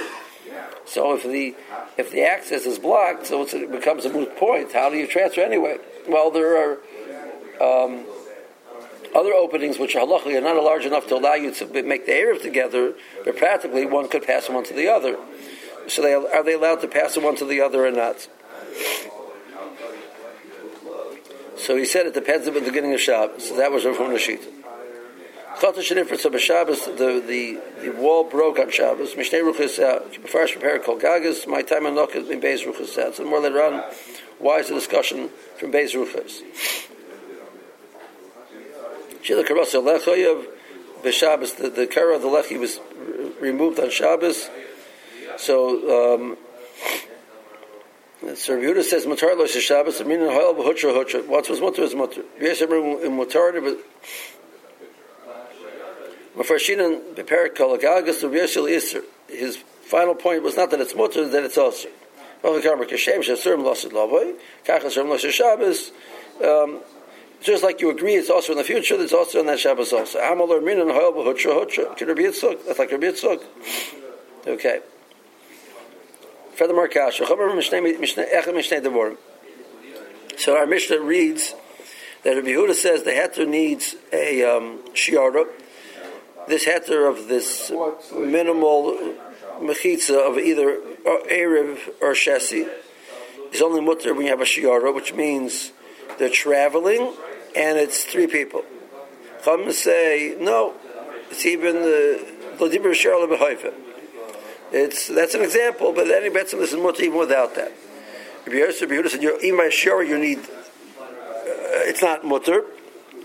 So 0.85 1.15
if 1.15 1.23
the 1.23 1.55
if 1.97 2.11
the 2.11 2.23
access 2.23 2.65
is 2.65 2.79
blocked, 2.79 3.27
so 3.27 3.43
it 3.43 3.71
becomes 3.71 4.05
a 4.05 4.09
moot 4.09 4.35
point. 4.37 4.73
How 4.73 4.89
do 4.89 4.97
you 4.97 5.07
transfer 5.07 5.41
anyway? 5.41 5.77
Well, 6.07 6.31
there 6.31 6.57
are. 6.57 6.77
Um, 7.61 8.05
other 9.15 9.33
openings 9.33 9.77
which 9.77 9.95
are 9.95 10.05
halachically 10.05 10.35
are 10.35 10.41
not 10.41 10.55
large 10.55 10.85
enough 10.85 11.07
to 11.07 11.15
allow 11.15 11.35
you 11.35 11.53
to 11.53 11.83
make 11.83 12.07
the 12.07 12.13
Eiruv 12.13 12.41
together, 12.41 12.95
but 13.23 13.37
practically 13.37 13.85
one 13.85 14.09
could 14.09 14.23
pass 14.23 14.47
from 14.47 14.55
one 14.55 14.63
to 14.65 14.73
the 14.73 14.87
other. 14.87 15.17
So 15.87 16.01
they, 16.01 16.13
are 16.15 16.43
they 16.43 16.53
allowed 16.53 16.81
to 16.81 16.87
pass 16.87 17.13
from 17.13 17.25
one 17.25 17.35
to 17.35 17.45
the 17.45 17.61
other 17.61 17.85
or 17.85 17.91
not? 17.91 18.27
So 21.57 21.77
he 21.77 21.85
said 21.85 22.07
it 22.07 22.13
depends 22.13 22.47
on 22.47 22.55
the 22.55 22.61
beginning 22.61 22.93
of 22.93 22.99
Shabbos. 22.99 23.47
So 23.47 23.55
that 23.55 23.71
was 23.71 23.85
Rav 23.85 23.97
Huna. 23.97 24.62
So 25.59 26.37
Shabbos, 26.37 26.85
the, 26.85 27.23
the, 27.25 27.59
the 27.81 27.89
wall 27.91 28.23
broke 28.23 28.59
on 28.59 28.69
Shabbos. 28.71 29.13
Mishnei 29.13 29.41
Ruchas, 29.41 30.27
first 30.27 30.53
prepare 30.53 30.79
called 30.79 31.01
Gagas, 31.01 31.47
my 31.47 31.61
time 31.61 31.85
on 31.85 31.93
Nokas 31.93 32.29
in 32.29 32.41
Beis 32.41 32.65
Ruchas. 32.65 33.15
So 33.15 33.23
more 33.25 33.39
later 33.39 33.61
on, 33.61 33.83
why 34.39 34.59
is 34.59 34.69
the 34.69 34.75
discussion 34.75 35.29
from 35.57 35.71
Beis 35.71 35.93
Ruchas? 35.93 36.41
Shila 39.23 39.43
Karasa 39.43 39.81
Lechoyev 39.81 40.47
B'Shabbos, 41.03 41.57
the, 41.57 41.69
the 41.69 41.87
Kara 41.87 42.15
of 42.15 42.21
the 42.21 42.27
Lechi 42.27 42.59
was 42.59 42.79
removed 43.39 43.79
on 43.79 43.89
Shabbos. 43.89 44.49
So, 45.37 46.17
um, 46.17 46.37
so 48.35 48.57
Yehuda 48.57 48.83
says, 48.83 49.05
Mutar 49.05 49.37
lo 49.37 49.45
Shabbos, 49.45 49.99
the 49.99 50.05
meaning 50.05 50.27
hoil 50.27 50.53
b'hutra 50.53 50.93
hutra. 50.93 51.27
What 51.27 51.49
was 51.49 51.59
mutar 51.59 51.79
is 51.79 51.93
mutar. 51.93 52.23
Yes, 52.39 52.61
in 52.61 52.69
mutar, 52.69 53.61
but 53.61 53.79
Mafarshinan. 56.35 57.15
His 59.27 59.57
final 59.85 60.15
point 60.15 60.43
was 60.43 60.57
not 60.57 60.71
that 60.71 60.81
it's 60.81 60.93
mutar, 60.93 61.31
that 61.31 61.43
it's 61.43 61.57
also. 61.57 61.89
Um, 66.43 66.79
just 67.41 67.63
like 67.63 67.81
you 67.81 67.89
agree, 67.89 68.15
it's 68.15 68.29
also 68.29 68.51
in 68.53 68.57
the 68.57 68.63
future. 68.63 68.95
It's 68.99 69.13
also 69.13 69.39
in 69.39 69.45
that 69.45 69.59
Shabbos 69.59 69.93
also. 69.93 70.19
That's 70.19 70.39
like 72.79 72.91
Rabbi 72.91 73.05
Yitzchak. 73.05 73.43
Okay. 74.47 74.79
Furthermore, 76.55 76.87
kasha. 76.87 77.25
So 80.37 80.57
our 80.57 80.65
Mishnah 80.65 80.99
reads 81.01 81.55
that 82.23 82.35
Rabbi 82.35 82.47
Yehuda 82.47 82.73
says 82.73 83.03
the 83.03 83.11
heter 83.11 83.47
needs 83.47 83.95
a 84.11 84.43
um, 84.43 84.79
shiara. 84.93 85.45
This 86.47 86.65
heter 86.65 87.09
of 87.09 87.27
this 87.27 87.71
minimal 88.13 88.97
mechitza 89.59 90.29
of 90.29 90.37
either 90.37 90.77
Eiruv 91.05 91.79
or 92.01 92.13
Shesi 92.13 92.67
is 93.51 93.61
only 93.61 93.81
mutter 93.81 94.13
when 94.13 94.25
you 94.25 94.31
have 94.31 94.41
a 94.41 94.45
shiara, 94.45 94.93
which 94.93 95.13
means 95.13 95.71
they're 96.17 96.29
traveling 96.29 97.13
and 97.55 97.77
it's 97.77 98.03
three 98.03 98.27
people. 98.27 98.63
Come 99.43 99.71
say, 99.71 100.35
no, 100.39 100.73
it's 101.29 101.45
even 101.45 101.75
the 101.75 102.25
Vladimir 102.57 102.91
Sherla 102.91 103.27
Behaifa. 103.27 103.73
It's 104.71 105.07
that's 105.07 105.35
an 105.35 105.41
example, 105.41 105.93
but 105.93 106.09
any 106.09 106.29
betzim 106.29 106.59
is 106.59 106.73
mutter 106.73 107.03
even 107.03 107.19
without 107.19 107.53
that. 107.55 107.71
If 108.45 108.53
you 108.53 108.65
Yehuda 108.65 109.09
said, 109.09 109.21
"You 109.21 109.37
even 109.39 109.57
by 109.57 109.67
shara 109.67 110.07
you 110.07 110.17
need." 110.17 110.39
Uh, 110.39 111.89
it's 111.89 112.01
not 112.01 112.25
mutter. 112.25 112.65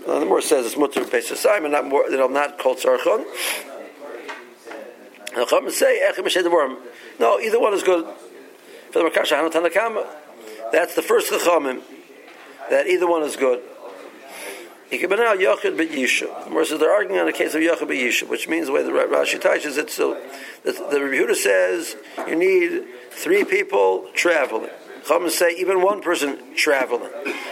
Uh, 0.07 0.19
the 0.19 0.25
more 0.25 0.41
says 0.41 0.65
it's 0.65 0.77
mutter 0.77 1.05
based 1.05 1.31
on 1.31 1.37
Simon, 1.37 1.71
not 1.71 1.85
more. 1.85 2.09
That 2.09 2.21
I'm 2.21 2.33
not 2.33 2.57
called. 2.57 2.79
And 5.35 5.47
Chum 5.47 5.69
say, 5.69 6.01
"No, 7.19 7.39
either 7.39 7.59
one 7.59 7.73
is 7.73 7.83
good." 7.83 8.05
For 8.91 9.03
the 9.03 9.09
Makasha 9.09 9.37
Hanatanakama, 9.37 10.07
that's 10.71 10.95
the 10.95 11.03
first 11.03 11.31
chachamim. 11.31 11.81
That 12.69 12.87
either 12.87 13.07
one 13.07 13.23
is 13.23 13.35
good. 13.35 13.61
Yikibana 14.91 15.35
Yochid 15.35 15.77
but 15.77 15.89
Yishu. 15.89 16.51
Versus 16.51 16.79
they're 16.79 16.91
arguing 16.91 17.19
on 17.19 17.27
the 17.27 17.33
case 17.33 17.53
of 17.53 17.61
Yochid 17.61 17.87
Yishu, 17.87 18.27
which 18.27 18.47
means 18.47 18.67
the 18.67 18.73
way 18.73 18.81
the 18.81 18.89
Rashi 18.91 19.39
teaches 19.39 19.77
it. 19.77 19.91
So 19.91 20.19
the, 20.63 20.71
the 20.71 20.97
Rebuta 20.97 21.35
says 21.35 21.95
you 22.27 22.35
need 22.35 22.85
three 23.11 23.43
people 23.43 24.09
traveling. 24.15 24.71
Come 25.09 25.23
and 25.23 25.31
say 25.31 25.55
even 25.57 25.81
one 25.81 26.03
person 26.03 26.37
traveling. 26.55 27.09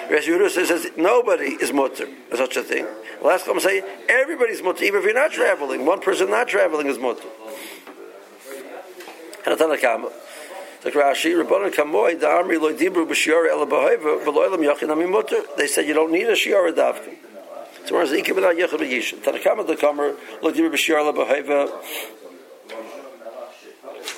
Rashi 0.09 0.47
says, 0.51 0.67
says 0.67 0.91
nobody 0.95 1.57
is 1.59 1.73
mutter 1.73 2.07
such 2.35 2.55
a 2.55 2.61
thing. 2.61 2.85
Last 3.23 3.47
time 3.47 3.59
say 3.59 3.81
everybody's 4.07 4.61
mutter, 4.61 4.83
even 4.83 4.99
if 4.99 5.05
you're 5.05 5.15
not 5.15 5.31
traveling. 5.31 5.83
One 5.83 5.99
person 5.99 6.29
not 6.29 6.47
traveling 6.47 6.85
is 6.85 6.99
mutter. 6.99 7.27
And 9.43 9.57
Tanakama. 9.59 10.11
Like 10.85 10.93
the 10.93 10.99
Amri 10.99 12.61
Lo 12.61 12.71
Dibru 12.75 13.07
B'Shiora 13.07 13.49
Ela 13.49 13.65
B'Hoiva, 13.65 14.23
V'Loilam 14.23 14.59
Yachin 14.59 14.91
Ami 14.91 15.07
They 15.57 15.65
said 15.65 15.87
you 15.87 15.95
don't 15.95 16.11
need 16.11 16.27
a 16.27 16.33
Shiora 16.33 16.71
Davka. 16.71 17.15
So 17.87 17.95
whereas 17.95 18.11
the 18.11 18.17
Ikibin 18.17 18.55
Yachid 18.55 18.77
B'Yish. 18.77 19.15
Tanakama 19.23 19.65
the 19.65 19.75
Kamer, 19.75 20.15
Lo 20.43 20.53
Dibru 20.53 20.71
B'Shiora 20.71 20.99
Ela 20.99 21.13
B'Hoiva, 21.13 21.71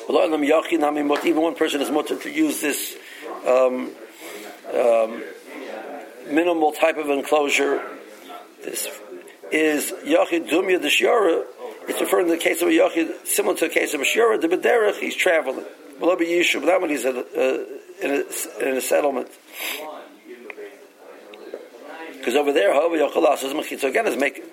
Yachin 0.10 1.26
Even 1.26 1.42
one 1.42 1.56
person 1.56 1.80
is 1.80 1.90
mutter 1.90 2.18
to 2.18 2.30
use 2.30 2.60
this 2.60 2.98
um, 3.48 3.92
um, 4.74 5.24
minimal 6.28 6.72
type 6.72 6.98
of 6.98 7.10
enclosure. 7.10 7.82
This 8.64 8.88
is 9.52 9.92
Yachid 10.04 10.50
Dumya 10.50 10.82
Shiora. 10.88 11.46
It's 11.88 12.00
referring 12.00 12.28
to 12.28 12.34
the 12.34 12.38
case 12.38 12.62
of 12.62 12.68
a 12.68 12.72
Yachid, 12.72 13.26
similar 13.26 13.56
to 13.58 13.68
the 13.68 13.74
case 13.74 13.94
of 13.94 14.02
a 14.02 14.04
Shiora, 14.04 14.40
the 14.40 14.48
B'Derech, 14.48 15.00
he's 15.00 15.16
traveling. 15.16 15.66
Yishuv, 16.00 16.66
that 16.66 16.80
one 16.80 16.90
he's 16.90 17.06
a, 17.06 17.10
uh, 17.10 17.66
in, 18.02 18.12
a, 18.12 18.70
in 18.70 18.78
a 18.78 18.82
settlement. 18.82 19.28
Because 22.18 22.36
over 22.36 22.52
there, 22.52 22.74
however, 22.74 22.98
Yochalas 22.98 23.44
is 23.44 23.82
so 23.82 23.88
again, 23.88 24.06
is 24.08 24.18
make 24.18 24.44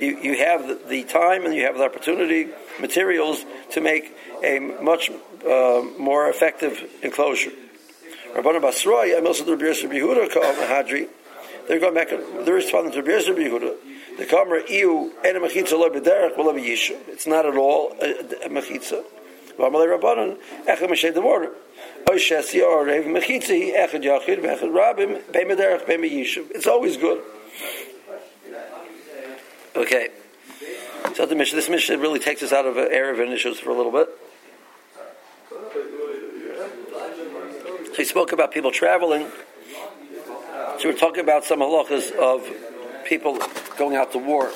you, 0.00 0.18
you 0.18 0.38
have 0.38 0.66
the, 0.66 0.80
the, 0.88 1.04
time 1.04 1.44
and 1.44 1.54
you 1.54 1.64
have 1.64 1.76
the 1.76 1.84
opportunity, 1.84 2.48
materials 2.80 3.44
to 3.72 3.80
make 3.80 4.16
a 4.42 4.58
much 4.58 5.10
uh, 5.46 5.82
more 5.98 6.28
effective 6.28 6.82
enclosure. 7.02 7.52
Rabbanu 8.34 8.60
Basroi, 8.60 9.16
Emil 9.16 9.32
Sadur 9.32 9.60
Rabbi 9.60 9.94
Yehuda 9.96 10.32
called 10.32 10.56
Hadri. 10.56 11.08
They're 11.66 11.80
going 11.80 11.94
back. 11.94 12.08
They're 12.10 12.54
responding 12.54 12.92
to 12.92 13.02
Rabbi 13.02 13.42
Yehuda. 13.42 13.76
The 14.18 14.26
Kamer 14.26 14.68
Iu 14.68 15.12
and 15.24 15.36
a 15.36 15.40
Mechitza 15.40 15.72
Lo 15.72 15.90
B'Derech 15.90 16.36
Lo 16.36 16.52
Yishu. 16.54 16.96
It's 17.08 17.26
not 17.26 17.46
at 17.46 17.56
all 17.56 17.96
a, 18.00 18.10
a 18.44 18.48
Mechitza. 18.48 19.04
V'amalei 19.58 19.88
Echad 23.74 24.72
Rabim 24.72 25.22
Beimederech 25.22 25.86
Beimeyishuv. 25.86 26.50
It's 26.50 26.66
always 26.66 26.96
good. 26.96 27.22
Okay. 29.76 30.08
So 31.14 31.26
the 31.26 31.34
mission, 31.34 31.56
this 31.56 31.68
mission 31.68 32.00
really 32.00 32.18
takes 32.18 32.42
us 32.42 32.52
out 32.52 32.66
of 32.66 32.76
Eiruv 32.76 33.32
issues 33.32 33.58
for 33.58 33.70
a 33.70 33.74
little 33.74 33.92
bit. 33.92 34.08
So 37.90 37.96
he 37.96 38.04
spoke 38.04 38.32
about 38.32 38.52
people 38.52 38.70
traveling. 38.70 39.26
So 40.78 40.88
we're 40.88 40.96
talking 40.96 41.22
about 41.22 41.44
some 41.44 41.58
halachas 41.60 42.12
of 42.12 42.48
people 43.04 43.38
going 43.76 43.96
out 43.96 44.12
to 44.12 44.18
war. 44.18 44.50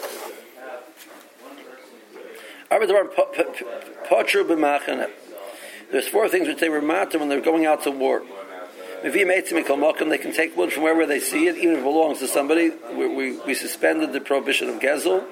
There's 5.90 6.08
four 6.08 6.28
things 6.28 6.48
which 6.48 6.60
they 6.60 6.68
were 6.68 6.80
matter 6.80 7.18
when 7.18 7.28
they're 7.28 7.40
going 7.40 7.66
out 7.66 7.82
to 7.84 7.90
war. 7.90 8.22
If 9.02 9.12
They 10.08 10.18
can 10.18 10.32
take 10.32 10.56
wood 10.56 10.72
from 10.72 10.82
wherever 10.82 11.04
they 11.04 11.20
see 11.20 11.46
it, 11.46 11.56
even 11.56 11.72
if 11.74 11.80
it 11.80 11.84
belongs 11.84 12.20
to 12.20 12.26
somebody. 12.26 12.70
We, 12.94 13.08
we, 13.08 13.36
we 13.38 13.54
suspended 13.54 14.12
the 14.12 14.20
prohibition 14.20 14.68
of 14.68 14.80
gezel 14.80 15.24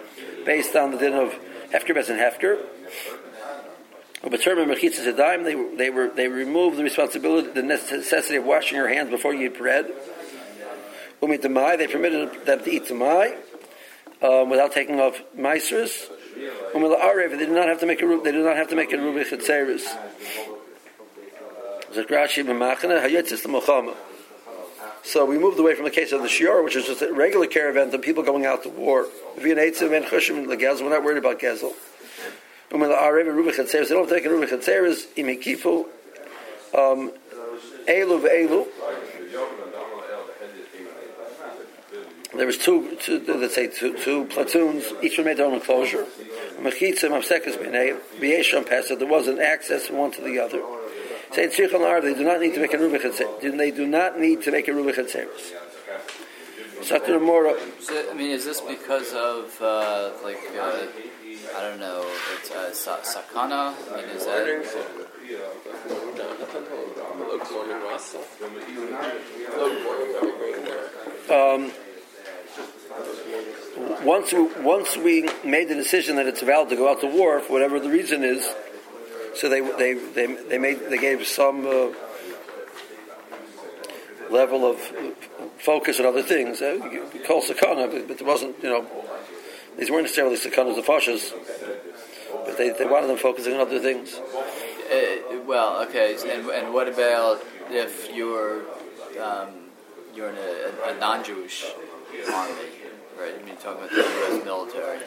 based 0.44 0.76
on 0.76 0.90
the 0.90 0.98
din 0.98 1.14
of 1.14 1.32
hefker 1.72 1.96
and 2.10 2.20
hefker. 2.20 2.58
But 4.22 4.40
mechitzas 4.40 5.12
yadayim, 5.12 5.44
they, 5.44 5.76
they, 5.76 5.90
were, 5.90 6.08
they 6.08 6.28
removed 6.28 6.76
the 6.76 6.84
responsibility, 6.84 7.48
the 7.50 7.62
necessity 7.62 8.36
of 8.36 8.44
washing 8.44 8.76
your 8.76 8.88
hands 8.88 9.10
before 9.10 9.34
you 9.34 9.46
eat 9.46 9.58
bread. 9.58 9.92
They 11.20 11.86
permitted 11.86 12.46
them 12.46 12.62
to 12.64 12.70
eat 12.70 12.86
tamai 12.86 13.36
um, 14.22 14.48
without 14.48 14.72
taking 14.72 15.00
off 15.00 15.20
meisers. 15.36 16.08
They 16.34 17.36
did 17.36 17.50
not 17.50 17.68
have 17.68 17.80
to 17.80 17.86
make 17.86 18.02
a 18.02 18.20
they 18.22 18.32
did 18.32 18.44
not 18.44 18.56
have 18.56 18.68
to 18.68 18.76
make 18.76 18.92
a 18.92 18.98
rubi 18.98 19.24
chetzeris. 19.24 19.86
So 25.04 25.24
we 25.26 25.38
moved 25.38 25.58
away 25.58 25.74
from 25.74 25.84
the 25.84 25.90
case 25.90 26.12
of 26.12 26.22
the 26.22 26.28
shiur, 26.28 26.64
which 26.64 26.76
is 26.76 26.86
just 26.86 27.02
a 27.02 27.12
regular 27.12 27.46
caravan 27.46 27.92
of 27.94 28.00
people 28.00 28.22
going 28.22 28.46
out 28.46 28.62
to 28.62 28.68
war. 28.68 29.08
We're 29.36 29.54
not 29.54 31.04
worried 31.04 31.18
about 31.18 31.40
gezel. 31.40 31.74
They 32.72 32.78
don't 32.78 34.08
take 34.08 34.24
um, 36.74 37.12
elu. 37.86 38.66
There 42.34 42.46
was 42.46 42.56
two, 42.56 42.96
two 42.98 43.22
let's 43.28 43.54
say 43.54 43.66
two, 43.66 43.98
two, 43.98 44.24
platoons. 44.24 44.84
Each 45.02 45.18
one 45.18 45.26
made 45.26 45.36
their 45.36 45.46
own 45.46 45.54
enclosure. 45.54 46.06
Amsekas 47.10 47.58
B'Yesham 48.18 48.66
Pesach. 48.66 48.98
There 48.98 49.06
was 49.06 49.28
an 49.28 49.38
access 49.38 49.88
from 49.88 49.98
one 49.98 50.12
to 50.12 50.22
the 50.22 50.38
other. 50.38 50.62
Say 51.32 51.48
Tzrichon 51.48 52.02
They 52.02 52.14
do 52.14 52.24
not 52.24 52.40
need 52.40 52.54
to 52.54 52.60
make 52.60 52.72
a 52.72 52.78
rubichet. 52.78 53.40
They 53.42 53.70
do 53.70 53.86
not 53.86 54.18
need 54.18 54.42
to 54.42 54.50
make 54.50 54.68
a 54.68 54.72
Mora. 57.20 57.54
So, 57.80 58.10
I 58.10 58.14
mean, 58.14 58.30
is 58.30 58.44
this 58.44 58.60
because 58.60 59.12
of 59.12 59.60
uh, 59.60 60.12
like 60.24 60.40
uh, 60.58 60.86
I 61.56 61.68
don't 61.68 61.80
know, 61.80 62.02
sakana? 62.70 63.74
I 63.92 63.96
mean, 63.96 64.08
is 64.10 64.24
that? 64.26 64.92
Um, 71.30 71.72
once 74.04 74.32
we, 74.32 74.42
once 74.62 74.96
we 74.96 75.28
made 75.44 75.68
the 75.68 75.74
decision 75.74 76.16
that 76.16 76.26
it's 76.26 76.42
valid 76.42 76.68
to 76.70 76.76
go 76.76 76.90
out 76.90 77.00
to 77.00 77.06
war 77.06 77.40
for 77.40 77.52
whatever 77.52 77.80
the 77.80 77.88
reason 77.88 78.22
is, 78.22 78.46
so 79.34 79.48
they 79.48 79.60
they 79.60 79.94
they, 79.94 80.26
they 80.26 80.58
made 80.58 80.80
they 80.90 80.98
gave 80.98 81.26
some 81.26 81.66
uh, 81.66 81.88
level 84.30 84.66
of 84.66 84.78
focus 85.58 86.00
on 86.00 86.06
other 86.06 86.22
things. 86.22 86.60
Uh, 86.60 86.78
call 87.26 87.42
sakana, 87.42 87.90
but, 87.90 88.08
but 88.08 88.18
there 88.18 88.26
wasn't 88.26 88.62
you 88.62 88.68
know 88.68 88.86
these 89.78 89.90
weren't 89.90 90.04
necessarily 90.04 90.36
sakanas 90.36 90.78
of 90.78 90.84
fashas, 90.84 91.32
but 92.52 92.58
they, 92.58 92.70
they 92.70 92.90
wanted 92.90 93.06
them 93.06 93.16
focusing 93.16 93.54
on 93.54 93.60
other 93.60 93.78
things. 93.78 94.14
Uh, 94.14 95.40
well, 95.46 95.82
okay, 95.84 96.16
and, 96.28 96.46
and 96.50 96.74
what 96.74 96.86
about 96.86 97.42
if 97.70 98.14
you're 98.14 98.62
um, 99.22 99.48
you're 100.14 100.28
in 100.28 100.36
a, 100.36 100.90
a 100.94 100.98
non-Jewish 100.98 101.72
army? 102.30 102.54
right? 103.18 103.34
I 103.40 103.44
mean, 103.44 103.56
talking 103.56 103.84
about 103.84 103.90
the 103.90 103.96
U.S. 103.96 104.44
military. 104.44 104.98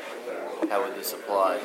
How 0.69 0.83
would 0.83 0.95
this 0.95 1.13
apply? 1.13 1.59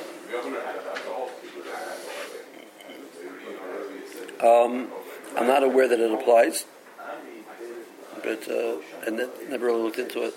Um, 4.43 4.91
I'm 5.39 5.47
not 5.47 5.63
aware 5.63 5.89
that 5.89 5.99
it 5.99 6.13
applies, 6.13 6.67
but 8.23 8.49
uh, 8.51 8.77
and 9.07 9.29
never 9.49 9.67
really 9.67 9.83
looked 9.83 9.99
into 9.99 10.25
it. 10.25 10.35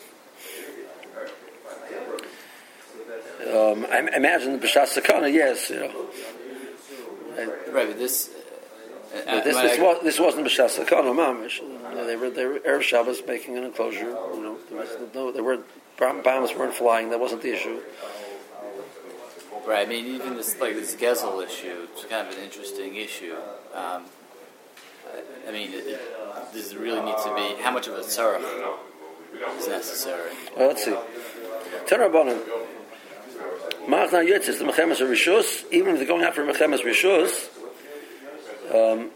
Um, 3.45 3.85
I 3.91 4.09
imagine 4.15 4.53
the 4.53 4.59
B'shas 4.59 4.97
Sakana, 4.97 5.31
yes, 5.31 5.69
you 5.69 5.79
know. 5.79 6.07
right, 7.73 7.87
but 7.87 7.97
this. 7.97 8.29
Uh, 9.13 9.21
but 9.25 9.43
this, 9.43 9.55
this, 9.55 9.79
was, 9.79 10.03
this 10.03 10.19
wasn't 10.19 10.47
B'shas 10.47 10.79
Sakana, 10.79 11.13
Mamish. 11.13 11.59
They 12.07 12.15
were 12.15 12.29
they 12.29 12.45
were 12.45 12.59
Erev 12.59 12.81
Shabbos 12.81 13.21
making 13.27 13.57
an 13.57 13.65
enclosure. 13.65 14.09
You 14.09 14.41
know, 14.41 14.57
there 14.69 14.79
was 14.79 14.89
no, 15.13 15.31
there 15.31 15.43
were 15.43 15.59
bombs 15.97 16.55
weren't 16.55 16.73
flying. 16.73 17.09
That 17.09 17.19
wasn't 17.19 17.41
the 17.41 17.53
issue. 17.53 17.81
Right. 19.67 19.85
I 19.87 19.89
mean, 19.89 20.05
even 20.07 20.35
this 20.35 20.59
like 20.59 20.75
this 20.75 20.95
Gezel 20.95 21.43
issue, 21.45 21.87
it's 21.91 22.05
kind 22.05 22.27
of 22.27 22.37
an 22.37 22.43
interesting 22.43 22.95
issue. 22.95 23.35
Um, 23.73 24.03
I 25.47 25.51
mean, 25.51 25.71
it, 25.71 25.85
it, 25.85 26.01
does 26.53 26.71
it 26.71 26.79
really 26.79 27.01
need 27.01 27.17
to 27.17 27.35
be 27.35 27.61
how 27.61 27.71
much 27.71 27.87
of 27.87 27.95
a 27.95 27.99
tzarech 27.99 28.43
is 29.59 29.67
necessary? 29.67 30.31
Well, 30.57 30.69
let's 30.69 30.85
see. 30.85 30.95
Terabanan. 31.85 32.39
Machna 33.87 34.25
Yitzis, 34.25 34.59
the 34.59 34.65
Mechemes 34.65 35.01
Rishus, 35.01 35.65
even 35.71 35.93
if 35.93 35.97
they're 35.97 36.07
going 36.07 36.23
out 36.23 36.35
for 36.35 36.43
Mechemes 36.45 36.81
Rishus, 36.81 37.49
um, 38.73 39.11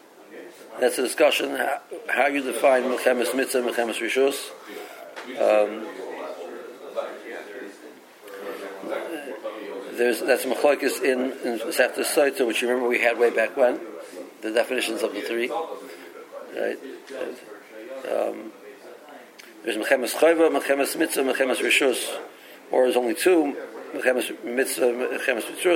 that's 0.80 0.98
a 0.98 1.02
discussion 1.02 1.56
how, 1.56 1.80
how 2.10 2.28
you 2.28 2.44
define 2.44 2.84
Mechemes 2.84 3.34
Mitzvah, 3.36 3.62
Mechemes 3.62 4.00
Rishus. 4.02 4.50
Um, 5.40 5.88
there's 9.98 10.22
that's 10.22 10.46
machlokes 10.46 11.02
in 11.02 11.32
in 11.44 11.60
Sefta 11.60 12.00
Soita, 12.00 12.46
which 12.46 12.62
you 12.62 12.68
remember 12.68 12.88
we 12.88 13.02
had 13.02 13.18
way 13.18 13.30
back 13.30 13.58
when, 13.58 13.80
the 14.42 14.52
definitions 14.52 15.02
of 15.02 15.14
the 15.14 15.22
three, 15.22 15.50
right? 15.50 16.78
Um, 18.06 18.52
there's 19.64 19.76
mechemes 19.76 20.14
chayva, 20.16 20.50
mechemes 20.52 20.98
mitzvah, 20.98 21.24
mechemes 21.24 21.58
rishus, 21.58 22.16
or 22.72 22.84
there's 22.84 22.96
only 22.96 23.16
two 23.16 23.58
mechemes 23.94 24.44
mitzvah. 24.44 24.92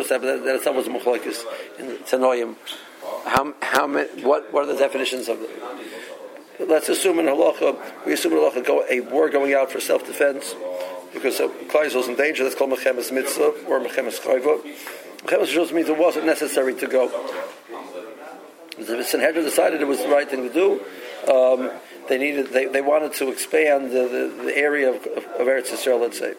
That 0.10 0.22
that 0.22 0.56
itself 0.56 0.76
was 0.76 0.88
machlokes 0.88 1.44
in 1.80 1.98
Tanoim. 2.00 2.56
How 3.26 3.54
how 3.62 3.88
many, 3.88 4.24
what 4.24 4.52
what 4.54 4.64
are 4.64 4.74
the 4.74 4.80
definitions 4.80 5.30
of 5.30 5.42
it? 5.42 5.50
Let's 6.68 6.90
assume 6.90 7.20
in 7.20 7.26
halacha, 7.26 8.06
we 8.06 8.14
assume 8.14 8.34
in 8.34 8.40
halacha 8.40 8.66
go, 8.66 8.86
a 8.90 9.00
war 9.00 9.30
going 9.30 9.54
out 9.54 9.72
for 9.72 9.80
self 9.80 10.06
defense 10.06 10.56
because 11.14 11.40
uh, 11.40 11.48
Klai 11.70 11.94
was 11.94 12.08
in 12.08 12.16
danger. 12.16 12.44
That's 12.44 12.56
called 12.56 12.72
Mechemes 12.72 13.12
Mitzvah 13.12 13.66
or 13.68 13.80
Mechemes 13.80 14.20
Chayva. 14.20 14.62
Mechemes 15.24 15.48
Rishus 15.48 15.72
means 15.74 15.90
it 15.90 15.98
wasn't 15.98 16.26
necessary 16.26 16.76
to 16.76 16.88
go. 16.88 17.10
The 18.78 19.04
Sanhedrin 19.04 19.44
decided 19.44 19.82
it 19.82 19.88
was 19.88 20.00
the 20.00 20.10
right 20.10 20.30
thing 20.30 20.48
to 20.48 20.54
do. 20.54 20.82
Um, 21.32 21.72
they 22.08 22.18
needed, 22.18 22.48
they, 22.48 22.66
they 22.66 22.82
wanted 22.82 23.14
to 23.16 23.30
expand 23.30 23.92
the, 23.92 24.08
the, 24.08 24.44
the 24.46 24.58
area 24.58 24.90
of, 24.90 25.06
of, 25.06 25.26
of 25.26 25.48
Eretz 25.48 25.68
Yisrael, 25.68 26.02
let's 26.02 26.18
say. 26.18 26.34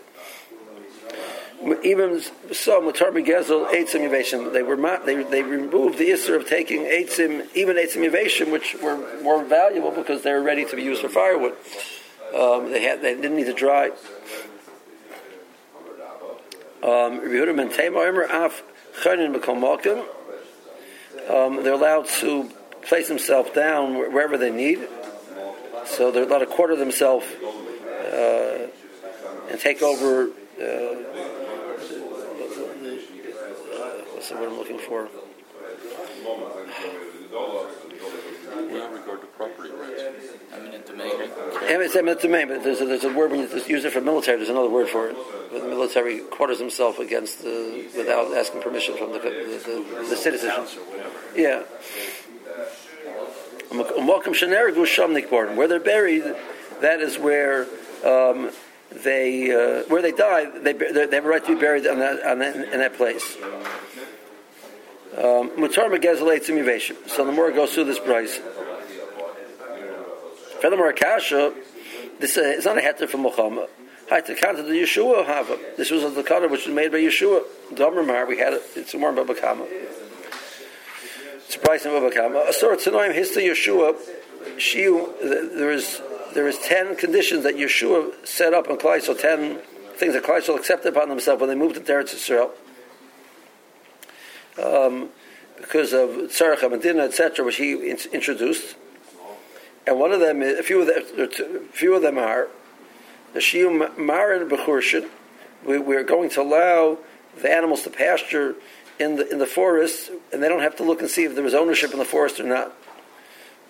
Even 1.84 2.20
so, 2.50 2.80
Mutar 2.80 3.12
Gezel, 3.24 3.70
Eitzim 3.70 4.00
Yavation, 4.00 4.52
they 4.52 4.62
were 4.62 4.76
they, 5.06 5.22
they 5.22 5.42
removed 5.44 5.96
the 5.96 6.10
issue 6.10 6.34
of 6.34 6.48
taking 6.48 6.80
Eitzim, 6.80 7.46
even 7.54 7.76
Eitzim 7.76 8.04
Yavation, 8.04 8.50
which 8.50 8.74
were 8.82 8.96
more 9.22 9.44
valuable 9.44 9.92
because 9.92 10.22
they 10.22 10.32
were 10.32 10.42
ready 10.42 10.64
to 10.64 10.74
be 10.74 10.82
used 10.82 11.02
for 11.02 11.08
firewood. 11.08 11.54
Um, 12.36 12.72
they 12.72 12.82
had 12.82 13.00
they 13.00 13.14
didn't 13.14 13.36
need 13.36 13.46
to 13.46 13.52
dry. 13.52 13.90
Um, 16.82 17.20
um, 21.30 21.62
they're 21.62 21.72
allowed 21.72 22.08
to 22.08 22.50
place 22.82 23.06
themselves 23.06 23.52
down 23.52 23.94
wherever 23.94 24.36
they 24.36 24.50
need. 24.50 24.88
So 25.84 26.10
they're 26.10 26.24
allowed 26.24 26.38
to 26.38 26.46
quarter 26.46 26.74
themselves 26.74 27.26
uh, 28.12 28.66
and 29.48 29.60
take 29.60 29.80
over. 29.80 30.30
Uh, 30.60 31.41
what's 34.22 34.30
the 34.30 34.38
word 34.38 34.52
I'm 34.52 34.58
looking 34.58 34.78
for? 34.78 35.08
regard 38.92 39.20
to 39.20 39.26
property 39.26 39.70
rights. 39.70 40.02
Eminent 40.52 40.86
domain. 40.86 41.10
It's 41.62 41.96
eminent 41.96 42.20
domain, 42.20 42.46
but 42.46 42.62
there's 42.62 42.80
a, 42.80 42.84
there's 42.84 43.02
a 43.02 43.12
word 43.12 43.32
when 43.32 43.40
you 43.40 43.48
use 43.66 43.84
it 43.84 43.92
for 43.92 44.00
military. 44.00 44.36
There's 44.36 44.48
another 44.48 44.68
word 44.68 44.88
for 44.88 45.08
it. 45.08 45.16
When 45.50 45.62
the 45.62 45.68
military 45.68 46.20
quarters 46.20 46.60
himself 46.60 47.00
against 47.00 47.42
the 47.42 47.90
without 47.96 48.32
asking 48.32 48.62
permission 48.62 48.96
from 48.96 49.12
the 49.12 49.18
the, 49.18 49.24
the, 50.00 50.06
the 50.10 50.16
citizens. 50.16 50.78
Yeah. 51.34 51.64
Where 55.56 55.66
they're 55.66 55.80
buried, 55.80 56.22
that 56.80 57.00
is 57.00 57.18
where 57.18 57.66
um, 58.04 58.52
they 58.92 59.50
uh, 59.52 59.84
where 59.88 60.02
they 60.02 60.12
die. 60.12 60.46
They, 60.58 60.72
they 60.72 61.00
have 61.14 61.24
a 61.24 61.28
right 61.28 61.44
to 61.44 61.54
be 61.54 61.60
buried 61.60 61.86
on 61.86 61.98
that, 61.98 62.24
on 62.24 62.38
that, 62.40 62.56
in 62.56 62.78
that 62.78 62.94
place. 62.94 63.36
Um, 65.16 65.50
Mutar 65.50 65.92
um, 65.92 67.08
So 67.08 67.26
the 67.26 67.32
more 67.32 67.50
it 67.50 67.54
goes 67.54 67.74
through 67.74 67.84
this 67.84 67.98
price. 67.98 68.40
Furthermore, 70.62 70.88
Akasha, 70.88 71.52
this 72.18 72.38
uh, 72.38 72.42
is 72.42 72.64
not 72.64 72.78
a 72.78 72.80
heter 72.80 73.08
from 73.08 73.22
Muhammad. 73.22 73.68
Haitakanta 74.08 74.66
the 74.66 74.74
Yeshua 74.74 75.26
Hava. 75.26 75.58
This 75.76 75.90
was 75.90 76.02
a 76.02 76.10
Lakana 76.10 76.50
which 76.50 76.66
was 76.66 76.74
made 76.74 76.92
by 76.92 76.98
Yeshua. 76.98 77.42
Domramar, 77.72 78.26
we 78.28 78.38
had 78.38 78.54
it, 78.54 78.62
it's 78.76 78.94
more 78.94 79.10
in 79.10 79.16
Baba 79.16 79.34
Kama. 79.34 79.66
Surprising 81.48 81.92
Baba 81.92 82.10
Kama. 82.10 82.46
Asor 82.48 82.76
Tanoim 82.76 83.14
Hista 83.14 83.42
Yeshua, 83.42 83.96
Shiu, 84.56 85.12
there 85.20 85.72
is 85.72 86.00
there 86.34 86.48
is 86.48 86.58
ten 86.58 86.96
conditions 86.96 87.44
that 87.44 87.56
Yeshua 87.56 88.26
set 88.26 88.54
up 88.54 88.68
in 88.68 88.76
Klaisel, 88.76 89.20
ten 89.20 89.58
things 89.96 90.14
that 90.14 90.22
Klaisel 90.24 90.56
accepted 90.56 90.96
upon 90.96 91.08
themselves 91.08 91.40
when 91.40 91.50
they 91.50 91.56
moved 91.56 91.74
to 91.74 91.80
Eretz 91.80 92.14
Yisrael. 92.14 92.50
Um, 94.58 95.10
because 95.56 95.92
of 95.92 96.10
Tzarech 96.10 96.68
Medina, 96.70 97.04
etc., 97.04 97.44
which 97.44 97.56
he 97.56 97.72
in- 97.72 97.98
introduced. 98.12 98.74
And 99.86 99.98
one 99.98 100.12
of 100.12 100.20
them, 100.20 100.42
a 100.42 100.62
few 100.62 100.80
of 100.80 100.86
them, 100.86 101.02
a 101.18 101.72
few 101.72 101.94
of 101.94 102.02
them 102.02 102.18
are 102.18 102.48
the 103.32 103.40
Shium 103.40 103.96
Marin 103.96 104.48
Bechurshin. 104.48 105.08
We, 105.64 105.78
we're 105.78 106.04
going 106.04 106.30
to 106.30 106.42
allow 106.42 106.98
the 107.40 107.50
animals 107.50 107.82
to 107.82 107.90
pasture 107.90 108.56
in 108.98 109.16
the 109.16 109.28
in 109.30 109.38
the 109.38 109.46
forest, 109.46 110.10
and 110.32 110.42
they 110.42 110.48
don't 110.48 110.60
have 110.60 110.76
to 110.76 110.84
look 110.84 111.00
and 111.00 111.08
see 111.08 111.24
if 111.24 111.34
there 111.34 111.44
was 111.44 111.54
ownership 111.54 111.92
in 111.92 111.98
the 111.98 112.04
forest 112.04 112.38
or 112.38 112.44
not. 112.44 112.72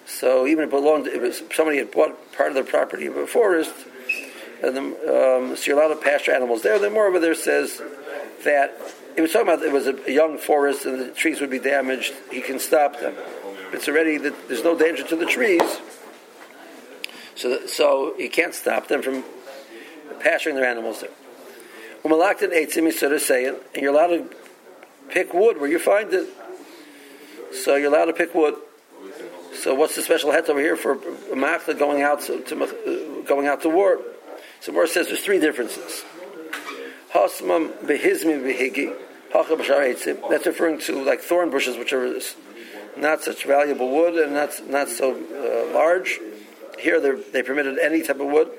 So 0.04 0.46
even 0.46 0.64
if 0.64 0.68
it 0.68 0.70
belonged, 0.70 1.06
if 1.06 1.54
somebody 1.54 1.78
had 1.78 1.90
bought 1.90 2.32
part 2.32 2.48
of 2.48 2.54
the 2.54 2.64
property 2.64 3.06
of 3.06 3.16
a 3.16 3.26
forest, 3.26 3.72
and 4.62 4.76
the, 4.76 4.80
um, 4.80 5.56
so 5.56 5.70
you're 5.70 5.80
allowed 5.80 5.94
to 5.94 6.00
pasture 6.00 6.32
animals 6.32 6.62
there. 6.62 6.78
Then 6.78 6.92
moreover, 6.92 7.18
there 7.18 7.34
says 7.34 7.80
that 8.44 8.78
it 9.16 9.20
was 9.20 9.32
talking 9.32 9.48
about 9.48 9.64
it 9.64 9.72
was 9.72 9.86
a 9.86 10.12
young 10.12 10.38
forest 10.38 10.86
and 10.86 11.00
the 11.00 11.08
trees 11.08 11.40
would 11.40 11.50
be 11.50 11.58
damaged. 11.58 12.14
He 12.30 12.40
can 12.40 12.58
stop 12.58 12.98
them. 13.00 13.14
It's 13.72 13.88
already 13.88 14.18
that 14.18 14.48
there's 14.48 14.64
no 14.64 14.78
danger 14.78 15.02
to 15.04 15.16
the 15.16 15.26
trees, 15.26 15.80
so 17.34 17.66
so 17.66 18.14
he 18.18 18.28
can't 18.28 18.54
stop 18.54 18.88
them 18.88 19.02
from 19.02 19.24
pasturing 20.20 20.56
their 20.56 20.66
animals 20.66 21.00
there. 21.00 21.10
Umalaktan 22.04 22.52
eitzim 22.52 23.20
saying, 23.20 23.56
and 23.74 23.82
you're 23.82 23.92
allowed 23.92 24.08
to 24.08 24.36
pick 25.08 25.32
wood 25.32 25.60
where 25.60 25.70
you 25.70 25.78
find 25.78 26.12
it. 26.12 26.28
So 27.52 27.76
you're 27.76 27.94
allowed 27.94 28.06
to 28.06 28.12
pick 28.12 28.34
wood. 28.34 28.54
So 29.54 29.74
what's 29.74 29.94
the 29.94 30.02
special 30.02 30.32
het 30.32 30.48
over 30.48 30.60
here 30.60 30.76
for 30.76 30.94
a 31.32 31.36
machta 31.36 31.74
going 31.74 32.02
out 32.02 32.22
to, 32.22 32.40
to 32.40 32.64
uh, 32.64 33.22
going 33.26 33.46
out 33.46 33.62
to 33.62 33.68
war? 33.68 34.00
So 34.60 34.72
Morris 34.72 34.92
says 34.92 35.08
there's 35.08 35.24
three 35.24 35.38
differences. 35.38 36.04
Hasmam 37.12 37.72
behizmi 37.84 38.40
behigi 38.42 38.94
That's 40.30 40.46
referring 40.46 40.78
to 40.78 41.04
like 41.04 41.20
thorn 41.20 41.50
bushes, 41.50 41.76
which 41.76 41.92
are 41.92 42.20
not 42.96 43.22
such 43.22 43.44
valuable 43.44 43.90
wood 43.90 44.14
and 44.14 44.34
not 44.34 44.68
not 44.68 44.88
so 44.88 45.12
uh, 45.12 45.74
large. 45.74 46.20
Here 46.78 47.00
they 47.00 47.42
permitted 47.42 47.78
any 47.78 48.02
type 48.02 48.20
of 48.20 48.26
wood. 48.26 48.50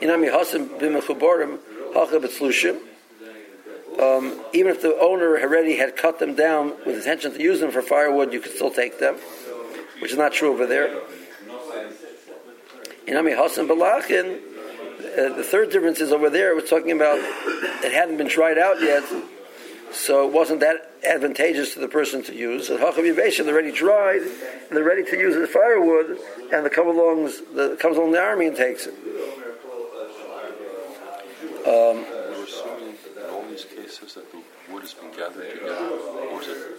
Inami 0.00 0.30
hasim. 0.30 0.68
Um, 4.00 4.40
even 4.54 4.72
if 4.72 4.80
the 4.80 4.98
owner 4.98 5.38
already 5.38 5.76
had 5.76 5.96
cut 5.96 6.18
them 6.18 6.34
down 6.34 6.72
with 6.86 6.96
intention 6.96 7.32
to 7.32 7.42
use 7.42 7.60
them 7.60 7.70
for 7.70 7.82
firewood, 7.82 8.32
you 8.32 8.40
could 8.40 8.52
still 8.52 8.70
take 8.70 8.98
them, 8.98 9.16
which 10.00 10.12
is 10.12 10.18
not 10.18 10.32
true 10.32 10.50
over 10.50 10.66
there. 10.66 10.88
Inami 13.06 13.36
Balachin, 13.36 14.40
uh, 15.04 15.36
the 15.36 15.42
third 15.42 15.70
difference 15.70 16.00
is 16.00 16.12
over 16.12 16.30
there, 16.30 16.52
it 16.52 16.54
was 16.54 16.70
talking 16.70 16.92
about 16.92 17.18
it 17.18 17.92
hadn't 17.92 18.16
been 18.16 18.28
tried 18.28 18.58
out 18.58 18.80
yet, 18.80 19.02
so 19.92 20.26
it 20.26 20.32
wasn't 20.32 20.60
that 20.60 20.90
advantageous 21.04 21.74
to 21.74 21.80
the 21.80 21.88
person 21.88 22.22
to 22.24 22.34
use. 22.34 22.70
At 22.70 22.80
Hacham 22.80 23.04
Yivesha, 23.04 23.44
they're 23.44 23.54
already 23.54 23.72
dried, 23.72 24.22
and 24.22 24.70
they're 24.70 24.84
ready 24.84 25.04
to 25.04 25.16
use 25.16 25.36
as 25.36 25.48
firewood, 25.48 26.18
and 26.52 26.64
the 26.64 26.70
come 26.70 26.88
along 26.88 27.24
the 27.54 27.76
comes 27.80 27.96
along 27.96 28.12
the 28.12 28.20
army 28.20 28.46
and 28.46 28.56
takes 28.56 28.86
it. 28.86 28.94
Um, 31.66 32.04
these 33.50 33.64
cases 33.66 34.14
that 34.14 34.32
the 34.32 34.38
wood 34.72 34.80
has 34.80 34.94
been 34.94 35.10
gathered 35.10 35.52
together, 35.52 35.90
or 36.32 36.40
is 36.40 36.48
it 36.48 36.72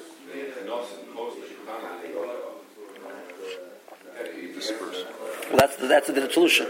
dispersed? 4.64 5.06
Well, 5.50 5.58
that's 5.58 5.76
the, 5.78 5.88
that's 5.88 6.08
the 6.08 6.30
solution. 6.32 6.68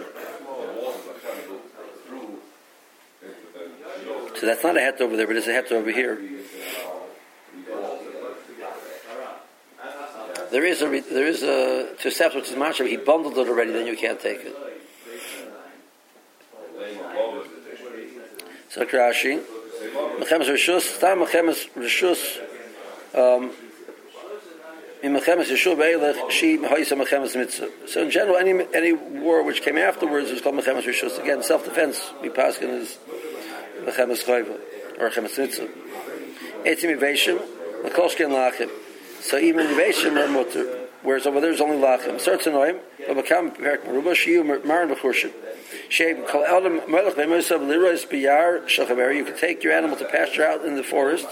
So 4.39 4.45
that's 4.45 4.63
not 4.63 4.77
a 4.77 4.81
het 4.81 5.01
over 5.01 5.15
there, 5.15 5.27
but 5.27 5.35
it's 5.35 5.47
a 5.47 5.53
het 5.53 5.71
over 5.71 5.91
here. 5.91 6.19
There 10.51 10.65
is 10.65 10.81
a 10.81 11.01
there 11.01 11.27
is 11.27 11.41
a 11.43 11.95
to 11.99 12.07
accept 12.07 12.35
which 12.35 12.49
is 12.49 12.55
mashal. 12.55 12.87
He 12.87 12.97
bundled 12.97 13.37
it 13.37 13.47
already, 13.47 13.71
then 13.71 13.87
you 13.87 13.97
can't 13.97 14.19
take 14.19 14.41
it. 14.41 14.55
So 18.69 18.85
Rashi. 18.85 19.41
Mechemes 20.19 20.47
Rishus, 20.47 20.81
Stam 20.81 21.19
Mechemes 21.19 21.69
Rishus, 21.75 22.39
um, 23.13 23.51
in 25.03 25.13
Mechemes 25.13 25.45
Yeshua 25.45 25.75
Be'elech, 25.75 26.31
she 26.31 26.57
Mehoisa 26.57 26.99
Mechemes 26.99 27.35
Mitzvah. 27.35 27.69
So 27.87 28.01
in 28.01 28.09
general, 28.09 28.37
any 28.37 28.65
any 28.73 28.93
war 28.93 29.43
which 29.43 29.61
came 29.61 29.77
afterwards 29.77 30.29
is 30.29 30.41
called 30.41 30.55
Mechemes 30.55 30.83
Rishus. 30.83 31.19
Again, 31.21 31.43
self-defense, 31.43 32.13
we 32.21 32.29
paskin 32.29 32.69
is 32.69 32.97
Mechemes 33.85 34.23
Chayva, 34.23 34.59
or 34.99 35.09
Mechemes 35.09 35.37
Mitzvah. 35.37 35.67
Etzim 36.65 36.97
Yiveshim, 36.97 37.39
Mekolshkin 37.83 38.29
Lachim. 38.29 38.69
So 39.21 39.37
even 39.37 39.67
Yiveshim 39.67 40.17
are 40.17 40.27
mutter. 40.27 40.79
Whereas 41.03 41.25
over 41.25 41.41
there 41.41 41.51
is 41.51 41.59
only 41.59 41.77
lachim. 41.77 42.17
But 43.07 43.15
become 43.15 43.51
perik 43.51 43.83
maruba 43.83 44.13
shiu 44.13 44.65
marin 44.65 44.89
b'churshim. 44.89 45.33
You 49.15 49.25
can 49.25 49.37
take 49.37 49.63
your 49.63 49.73
animal 49.73 49.97
to 49.97 50.05
pasture 50.05 50.45
out 50.45 50.63
in 50.63 50.75
the 50.75 50.83
forest. 50.83 51.27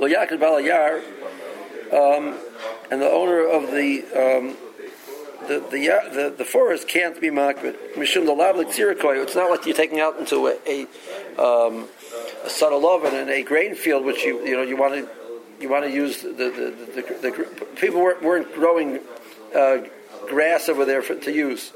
Yaakov 0.00 0.40
Balayar, 0.40 0.98
um, 1.92 2.36
and 2.90 3.00
the 3.00 3.08
owner 3.08 3.46
of 3.46 3.70
the 3.70 4.02
um, 4.16 4.56
the, 5.48 5.60
the, 5.70 5.78
the 6.12 6.34
the 6.38 6.44
forest 6.44 6.88
can't 6.88 7.20
be 7.20 7.28
makbid. 7.28 7.76
Mishum 7.94 8.26
the 8.26 8.32
lav 8.32 8.56
It's 8.56 9.34
not 9.34 9.50
like 9.50 9.66
you're 9.66 9.76
taking 9.76 10.00
out 10.00 10.18
into 10.18 10.46
a 10.46 10.58
a, 10.66 10.82
um, 11.42 11.88
a 12.44 12.50
subtle 12.50 12.86
oven 12.86 13.14
and 13.14 13.30
a 13.30 13.42
grain 13.42 13.74
field, 13.74 14.04
which 14.04 14.22
you 14.22 14.44
you 14.44 14.56
know 14.56 14.62
you 14.62 14.76
want 14.76 14.94
to 14.94 15.08
you 15.60 15.68
want 15.68 15.84
to 15.84 15.90
use 15.90 16.22
the 16.22 16.28
the, 16.28 16.74
the, 16.94 17.02
the, 17.20 17.66
people 17.76 18.00
weren't, 18.00 18.22
weren't 18.22 18.52
growing 18.54 19.00
uh, 19.54 19.78
grass 20.28 20.68
over 20.68 20.84
there 20.84 21.02
for, 21.02 21.14
to 21.16 21.32
use. 21.32 21.72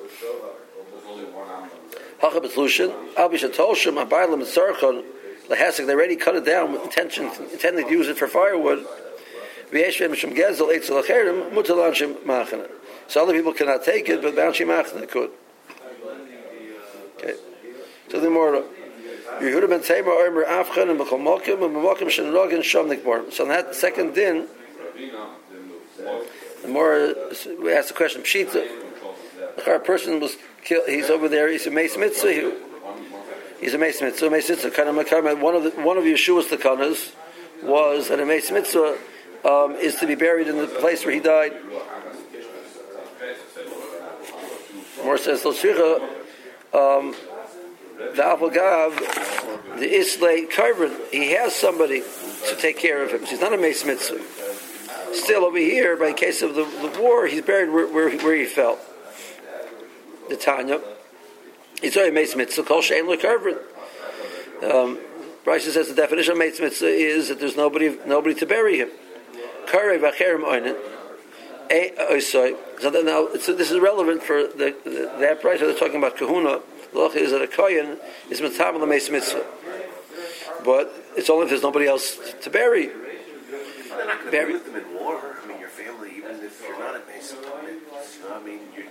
They 5.48 5.92
already 5.92 6.16
cut 6.16 6.34
it 6.34 6.44
down 6.44 6.72
with 6.72 6.82
intention, 6.82 7.30
intending 7.52 7.86
to 7.86 7.90
use 7.90 8.08
it 8.08 8.18
for 8.18 8.26
firewood. 8.26 8.86
So 13.08 13.22
other 13.22 13.32
people 13.32 13.52
cannot 13.52 13.84
take 13.84 14.08
it, 14.08 14.22
but 14.22 14.34
Banshi 14.34 14.66
Machana 14.66 15.08
could. 15.08 15.30
Okay. 17.18 17.34
So 18.10 18.20
the 18.20 18.30
more 18.30 18.64
Yehuda 19.40 19.68
ben 19.68 19.82
Tamer 19.82 20.10
Omer 20.10 20.44
Afchan 20.44 20.90
and 20.90 20.98
Bechol 20.98 21.20
Mokim 21.20 21.64
and 21.64 21.74
Mokim 21.76 22.10
Shen 22.10 22.26
Rogin 22.26 22.60
Shom 22.60 22.94
Nikbor. 22.94 23.32
So 23.32 23.44
in 23.44 23.50
that 23.50 23.74
second 23.74 24.14
din, 24.14 24.46
the 26.62 26.68
more 26.68 27.14
we 27.62 27.72
ask 27.72 27.88
the 27.88 27.94
question, 27.94 28.22
Pshita, 28.22 28.66
a 29.66 29.78
person 29.78 30.20
was 30.20 30.36
killed, 30.64 30.88
he's 30.88 31.10
over 31.10 31.28
there, 31.28 31.48
he's 31.48 31.66
a 31.66 31.70
Mace 31.70 31.96
Mitzvah, 31.96 32.52
he's 33.60 33.74
a 33.74 33.78
Mace 33.78 34.00
Mitzvah, 34.00 34.30
Mace 34.30 34.48
Mitzvah, 34.48 34.70
kind 34.70 34.88
of, 34.88 35.40
one 35.40 35.54
of 35.54 35.64
the, 35.64 35.70
one 35.82 35.96
of 35.96 36.04
Yeshua's 36.04 36.46
Takanas 36.46 37.12
was 37.62 38.08
that 38.08 38.20
a 38.20 38.26
Mace 38.26 38.50
Mitzvah 38.50 38.98
um, 39.44 39.72
is 39.76 39.96
to 39.96 40.06
be 40.06 40.14
buried 40.14 40.48
in 40.48 40.56
the 40.56 40.66
place 40.66 41.04
where 41.04 41.14
he 41.14 41.20
died. 41.20 41.52
More 45.06 45.18
says, 45.18 45.46
um, 45.46 45.54
the 47.96 48.22
Avagav, 48.22 49.78
the 49.78 49.88
Islay 49.88 50.46
Karvan, 50.46 51.12
he 51.12 51.30
has 51.30 51.54
somebody 51.54 52.02
to 52.48 52.56
take 52.56 52.76
care 52.76 53.04
of 53.04 53.12
him. 53.12 53.20
So 53.20 53.26
he's 53.26 53.40
not 53.40 53.52
a 53.52 53.56
Mace 53.56 53.84
Mitzvah. 53.84 54.20
Still 55.14 55.44
over 55.44 55.58
here, 55.58 55.96
by 55.96 56.12
case 56.12 56.42
of 56.42 56.56
the, 56.56 56.64
the 56.64 57.00
war, 57.00 57.28
he's 57.28 57.42
buried 57.42 57.70
where, 57.70 57.86
where, 57.86 58.10
where 58.18 58.34
he 58.34 58.46
fell 58.46 58.80
the 60.28 60.36
Tanya. 60.36 60.80
It's 61.84 61.96
only 61.96 62.10
Meis 62.10 62.34
Mitzvah 62.34 62.64
called 62.64 62.82
Shein 62.82 63.04
Lekarvin. 63.04 63.58
Um, 64.64 64.98
Rashi 65.44 65.70
says 65.70 65.88
the 65.88 65.94
definition 65.94 66.32
of 66.32 66.38
Meis 66.38 66.58
Mitzvah 66.58 66.86
is 66.86 67.28
that 67.28 67.38
there's 67.38 67.56
nobody 67.56 67.96
nobody 68.06 68.34
to 68.34 68.46
bury 68.46 68.78
him. 68.78 68.88
Karev 69.66 70.10
Acherim 70.10 70.42
Oinen. 70.42 70.76
Eh, 71.70 71.90
oh, 71.98 72.18
so 72.20 72.54
that 72.82 73.04
now 73.04 73.26
this 73.26 73.70
is 73.70 73.78
relevant 73.78 74.22
for 74.22 74.42
the, 74.42 74.76
the, 74.84 75.12
that 75.18 75.40
price 75.40 75.60
they're 75.60 75.74
talking 75.74 75.96
about 75.96 76.16
kahuna. 76.16 76.60
Loch 76.92 77.16
is 77.16 77.32
that 77.32 77.42
a 77.42 77.48
kohen 77.48 77.98
is 78.30 78.40
mitzvah 78.40 78.78
the 78.78 78.86
meis 78.86 79.10
mitzvah, 79.10 79.44
but 80.64 80.92
it's 81.16 81.28
only 81.28 81.44
if 81.44 81.50
there's 81.50 81.62
nobody 81.62 81.86
else 81.86 82.18
to 82.42 82.50
bury. 82.50 82.86
they're 82.86 84.06
not 84.06 84.18
going 84.20 84.24
to 84.24 84.30
Very- 84.30 84.46
be 84.46 84.52
with 84.54 84.66
them 84.66 84.76
in 84.76 84.94
war. 84.94 85.36
I 85.42 85.46
mean, 85.48 85.58
your 85.58 85.68
family, 85.68 86.10
even 86.16 86.36
if 86.36 86.62
you're 86.62 86.78
not 86.78 86.94
a 86.94 87.02
Mason, 87.08 87.38
it's, 87.64 88.18
I 88.30 88.42
mean, 88.42 88.60
your 88.74 88.86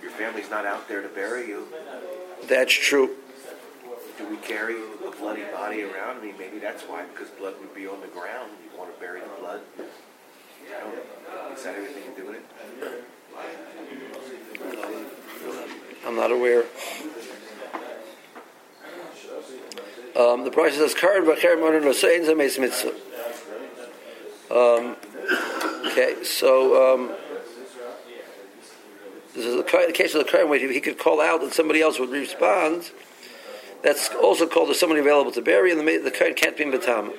your 0.00 0.10
family's 0.12 0.50
not 0.50 0.64
out 0.64 0.88
there 0.88 1.02
to 1.02 1.08
bury 1.08 1.48
you. 1.48 1.66
That's 2.46 2.72
true. 2.72 3.16
Do 4.16 4.28
we 4.28 4.36
carry 4.36 4.76
a 4.76 5.10
bloody 5.10 5.44
body 5.52 5.82
around? 5.82 6.18
I 6.18 6.24
mean, 6.24 6.34
maybe 6.38 6.58
that's 6.58 6.82
why, 6.84 7.04
because 7.06 7.28
blood 7.30 7.54
would 7.60 7.74
be 7.74 7.86
on 7.86 8.00
the 8.00 8.06
ground. 8.08 8.52
You 8.62 8.78
want 8.78 8.94
to 8.94 9.00
bury 9.00 9.20
the 9.20 9.40
blood. 9.40 9.60
Is 11.54 11.64
that 11.64 11.74
everything 11.74 12.14
to 12.14 12.20
do 12.20 12.26
with 12.26 12.36
it? 12.36 12.44
I'm 16.06 16.16
not 16.16 16.30
aware. 16.30 16.64
Um, 20.16 20.44
the 20.44 20.50
price 20.50 20.74
says 20.76 20.94
Karan 20.94 21.24
Bacher 21.24 21.58
Moran 21.58 21.84
Rosain 21.84 22.22
Zameis 22.22 22.58
Mitzvah. 22.58 22.94
Um, 24.50 24.96
okay, 25.86 26.24
so 26.24 26.94
um, 26.94 27.10
this 29.34 29.46
is 29.46 29.56
the 29.56 29.92
case 29.94 30.14
of 30.14 30.24
the 30.24 30.30
current 30.30 30.48
where 30.48 30.58
he 30.58 30.80
could 30.80 30.98
call 30.98 31.20
out 31.20 31.42
and 31.42 31.52
somebody 31.52 31.80
else 31.80 32.00
would 32.00 32.10
respond. 32.10 32.90
That's 33.82 34.10
also 34.10 34.46
called 34.46 34.70
as 34.70 34.80
somebody 34.80 35.00
available 35.00 35.32
to 35.32 35.40
bury, 35.40 35.70
and 35.70 35.80
the, 35.80 35.98
the 35.98 36.10
Karan 36.10 36.34
can't 36.34 36.56
be 36.56 36.64
in 36.64 36.72
Batam. 36.72 37.12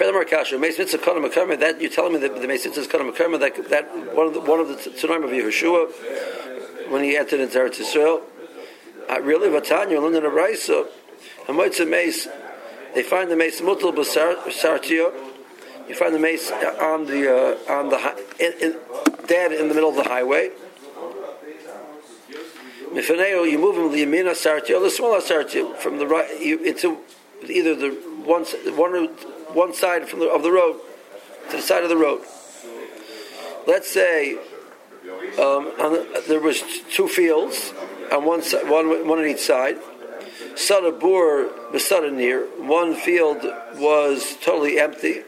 Furthermore, 0.00 0.24
Kasha, 0.24 0.56
Meis 0.56 0.78
Mitzvah 0.78 0.96
Makarma, 0.96 1.60
that 1.60 1.78
you're 1.78 1.90
telling 1.90 2.14
me 2.14 2.20
that 2.20 2.40
the 2.40 2.48
Meis 2.48 2.64
Mitzvah 2.64 2.80
is 2.80 2.86
Kana 2.86 3.04
Makarma, 3.04 3.38
that, 3.38 3.68
that 3.68 4.16
one 4.16 4.28
of 4.28 4.32
the, 4.32 4.40
one 4.40 4.58
of 4.58 4.68
the 4.68 4.74
Tsunaim 4.76 5.24
of 5.24 5.30
Yehoshua, 5.30 6.90
when 6.90 7.04
he 7.04 7.18
entered 7.18 7.38
into 7.38 7.58
Eretz 7.58 7.78
Yisrael, 7.82 8.22
uh, 9.10 9.20
really, 9.20 9.48
Vatanya, 9.48 10.00
London 10.00 10.24
of 10.24 10.32
Raisa, 10.32 10.86
Hamoitza 11.44 11.86
Meis, 11.86 12.28
they 12.94 13.02
find 13.02 13.30
the 13.30 13.36
Meis 13.36 13.60
Mutal 13.60 13.92
Basartio, 13.92 15.12
you 15.86 15.94
find 15.94 16.14
the 16.14 16.18
Meis 16.18 16.50
on 16.50 17.04
the, 17.04 17.58
uh, 17.68 17.70
on 17.70 17.90
the, 17.90 18.24
in, 18.38 18.54
in, 18.70 18.78
dead 19.26 19.52
in 19.52 19.68
the 19.68 19.74
middle 19.74 19.90
of 19.90 19.96
the 19.96 20.04
highway. 20.04 20.50
Mifaneo, 22.94 23.46
you 23.46 23.58
move 23.58 23.76
him 23.76 23.92
the 23.92 24.06
Yamina 24.06 24.30
Sartio, 24.30 24.82
the 24.82 24.88
smaller 24.88 25.20
Sartio, 25.20 25.76
from 25.76 25.98
the 25.98 26.06
right, 26.06 26.40
you, 26.40 26.58
into 26.64 27.00
either 27.46 27.74
the 27.74 27.90
one, 28.24 28.44
one, 28.76 29.10
one 29.54 29.74
side 29.74 30.08
from 30.08 30.20
the, 30.20 30.28
of 30.28 30.42
the 30.42 30.52
road 30.52 30.80
to 31.50 31.56
the 31.56 31.62
side 31.62 31.82
of 31.82 31.88
the 31.88 31.96
road. 31.96 32.22
Let's 33.66 33.90
say 33.90 34.36
um, 35.38 35.72
the, 35.78 36.24
there 36.28 36.40
was 36.40 36.62
two 36.92 37.08
fields 37.08 37.72
on 38.12 38.24
one 38.24 38.42
side, 38.42 38.68
one, 38.68 39.06
one 39.06 39.18
on 39.18 39.26
each 39.26 39.40
side. 39.40 39.78
Sada 40.56 40.92
Bur, 40.92 41.50
near. 42.10 42.46
One 42.58 42.94
field 42.94 43.42
was 43.76 44.36
totally 44.42 44.78
empty, 44.78 45.22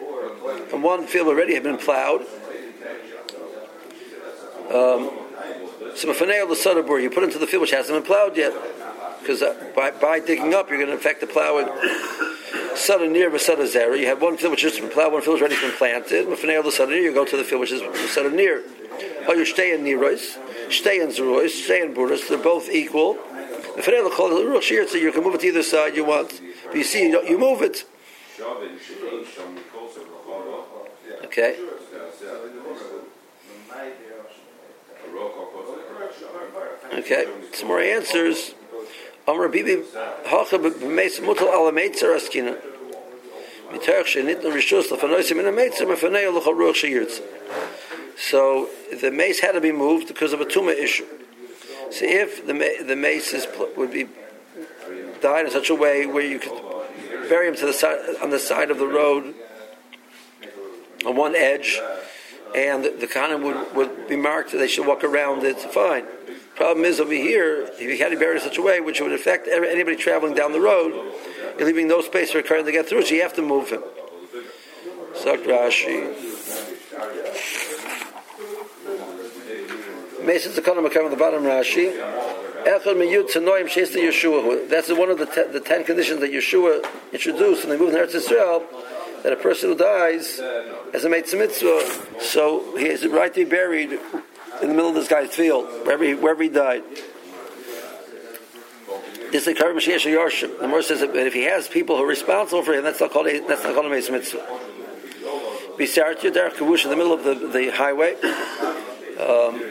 and 0.72 0.82
one 0.82 1.06
field 1.06 1.28
already 1.28 1.54
had 1.54 1.62
been 1.62 1.78
plowed. 1.78 2.22
Um, 4.72 5.10
so 5.94 6.08
Mafaneo 6.08 6.48
the 6.48 6.56
Sada 6.56 6.82
Bur, 6.82 6.98
you 6.98 7.10
put 7.10 7.22
into 7.22 7.38
the 7.38 7.46
field 7.46 7.60
which 7.60 7.72
hasn't 7.72 7.96
been 7.96 8.06
plowed 8.06 8.36
yet, 8.36 8.52
because 9.20 9.42
uh, 9.42 9.54
by, 9.76 9.90
by 9.90 10.18
digging 10.18 10.54
up, 10.54 10.68
you're 10.70 10.78
going 10.78 10.90
to 10.90 10.96
affect 10.96 11.20
the 11.20 11.26
plowing. 11.26 11.66
Sada 12.76 13.08
near 13.08 13.30
Masada 13.30 13.64
Zera, 13.64 13.98
you 13.98 14.06
have 14.06 14.20
one 14.20 14.36
field 14.36 14.52
which 14.52 14.62
has 14.62 14.78
been 14.78 14.88
plowed, 14.88 15.12
one 15.12 15.22
field 15.22 15.40
which 15.40 15.50
has 15.50 15.58
already 15.58 15.68
been 15.68 15.76
planted. 15.76 16.26
Mafaneo 16.26 16.64
the 16.64 16.72
Sada 16.72 16.90
near, 16.90 17.00
you 17.00 17.14
go 17.14 17.24
to 17.24 17.36
the 17.36 17.44
field 17.44 17.60
which 17.60 17.72
is 17.72 17.82
Sada 18.12 18.30
near. 18.30 18.62
Oh, 19.26 19.34
you 19.34 19.44
stay 19.44 19.74
in 19.74 19.82
Nirois, 19.82 20.38
stay 20.70 21.00
in 21.00 21.08
Zerois, 21.08 21.50
stay 21.50 21.82
in 21.82 21.94
Buras, 21.94 22.28
they're 22.28 22.38
both 22.38 22.68
equal. 22.70 23.14
Mafaneo 23.76 24.08
the 24.08 24.60
Shir, 24.60 24.86
so 24.86 24.96
you 24.96 25.12
can 25.12 25.22
move 25.22 25.34
it 25.34 25.40
to 25.40 25.46
either 25.46 25.62
side 25.62 25.96
you 25.96 26.04
want. 26.04 26.40
But 26.66 26.76
you 26.76 26.84
see, 26.84 27.08
you, 27.08 27.22
you 27.26 27.38
move 27.38 27.62
it. 27.62 27.84
Okay. 31.24 31.56
Okay, 36.92 37.26
some 37.54 37.68
more 37.68 37.80
answers. 37.80 38.54
So 48.16 48.68
the 49.00 49.10
mace 49.10 49.40
had 49.40 49.52
to 49.52 49.60
be 49.60 49.72
moved 49.72 50.08
because 50.08 50.32
of 50.32 50.40
a 50.40 50.44
tumor 50.44 50.72
issue. 50.72 51.06
So 51.90 52.04
if 52.04 52.46
the 52.46 52.84
the 52.84 52.96
mace 52.96 53.32
is, 53.32 53.46
would 53.76 53.92
be 53.92 54.08
died 55.20 55.46
in 55.46 55.52
such 55.52 55.70
a 55.70 55.74
way 55.74 56.06
where 56.06 56.24
you 56.24 56.38
could 56.38 56.60
bury 57.28 57.48
him 57.48 57.56
to 57.56 57.66
the 57.66 57.72
side 57.72 57.98
on 58.22 58.30
the 58.30 58.38
side 58.38 58.70
of 58.70 58.78
the 58.78 58.86
road 58.86 59.34
on 61.06 61.16
one 61.16 61.34
edge, 61.34 61.80
and 62.54 62.84
the, 62.84 62.90
the 62.90 63.38
would, 63.42 63.74
would 63.74 64.08
be 64.08 64.16
marked 64.16 64.52
they 64.52 64.68
should 64.68 64.86
walk 64.86 65.04
around 65.04 65.44
it, 65.44 65.58
fine. 65.58 66.06
Problem 66.54 66.84
is 66.84 67.00
over 67.00 67.12
here, 67.12 67.62
if 67.72 67.80
you 67.80 67.96
had 67.98 68.10
to 68.10 68.30
it 68.30 68.36
in 68.36 68.40
such 68.40 68.58
a 68.58 68.62
way 68.62 68.80
which 68.80 69.00
would 69.00 69.12
affect 69.12 69.48
anybody 69.48 69.96
traveling 69.96 70.34
down 70.34 70.52
the 70.52 70.60
road, 70.60 70.92
you're 71.58 71.66
leaving 71.66 71.88
no 71.88 72.02
space 72.02 72.30
for 72.30 72.38
a 72.38 72.42
car 72.42 72.62
to 72.62 72.72
get 72.72 72.88
through, 72.88 73.02
so 73.02 73.14
you 73.14 73.22
have 73.22 73.34
to 73.34 73.42
move 73.42 73.70
him. 73.70 73.82
Sak 75.14 75.40
Rashi. 75.40 76.12
Mason's 80.24 80.54
the 80.54 80.62
column 80.62 80.84
on 80.84 81.10
the 81.10 81.16
bottom 81.16 81.42
Rashi. 81.42 81.92
Echad 82.64 82.94
miyud 82.94 83.32
to 83.32 83.40
Yeshua. 83.40 84.68
That's 84.68 84.88
one 84.90 85.10
of 85.10 85.18
the, 85.18 85.26
te- 85.26 85.50
the 85.50 85.60
ten 85.60 85.84
conditions 85.84 86.20
that 86.20 86.30
Yeshua 86.30 86.86
introduced 87.12 87.66
when 87.66 87.76
they 87.76 87.82
moved 87.82 87.96
in 87.96 88.00
Eretz 88.00 88.14
Israel. 88.14 88.64
That 89.24 89.32
a 89.32 89.36
person 89.36 89.70
who 89.70 89.76
dies 89.76 90.40
as 90.92 91.04
a 91.04 91.08
mitzvah, 91.08 92.20
so 92.20 92.76
he 92.76 92.86
has 92.88 93.02
the 93.02 93.08
right 93.08 93.32
to 93.32 93.44
be 93.44 93.50
buried 93.50 94.00
in 94.60 94.68
the 94.68 94.74
middle 94.74 94.90
of 94.90 94.94
this 94.94 95.08
guy's 95.08 95.34
field, 95.34 95.66
wherever 95.84 96.04
he, 96.04 96.14
wherever 96.14 96.42
he 96.42 96.48
died. 96.48 96.82
This 99.32 99.46
is 99.46 99.46
the 99.46 99.54
Karim 99.54 99.78
Mashiach 99.78 100.04
Yarshim. 100.04 100.58
The 100.58 100.66
Morah 100.66 100.82
says 100.82 101.00
that 101.00 101.16
if 101.16 101.32
he 101.32 101.44
has 101.44 101.66
people 101.66 101.96
who 101.96 102.02
are 102.02 102.06
responsible 102.06 102.62
for 102.62 102.74
him, 102.74 102.84
that's 102.84 103.00
not 103.00 103.12
called 103.12 103.28
a, 103.28 103.40
that's 103.40 103.64
not 103.64 103.74
called 103.74 103.86
a 103.86 103.88
meitzah 103.88 104.10
mitzvah. 104.10 104.46
Bisart 105.78 106.18
Yudar 106.18 106.50
Kavush 106.50 106.84
in 106.84 106.90
the 106.90 106.96
middle 106.96 107.14
of 107.14 107.24
the, 107.24 107.34
the 107.34 107.70
highway. 107.70 108.12
Um, 108.12 109.62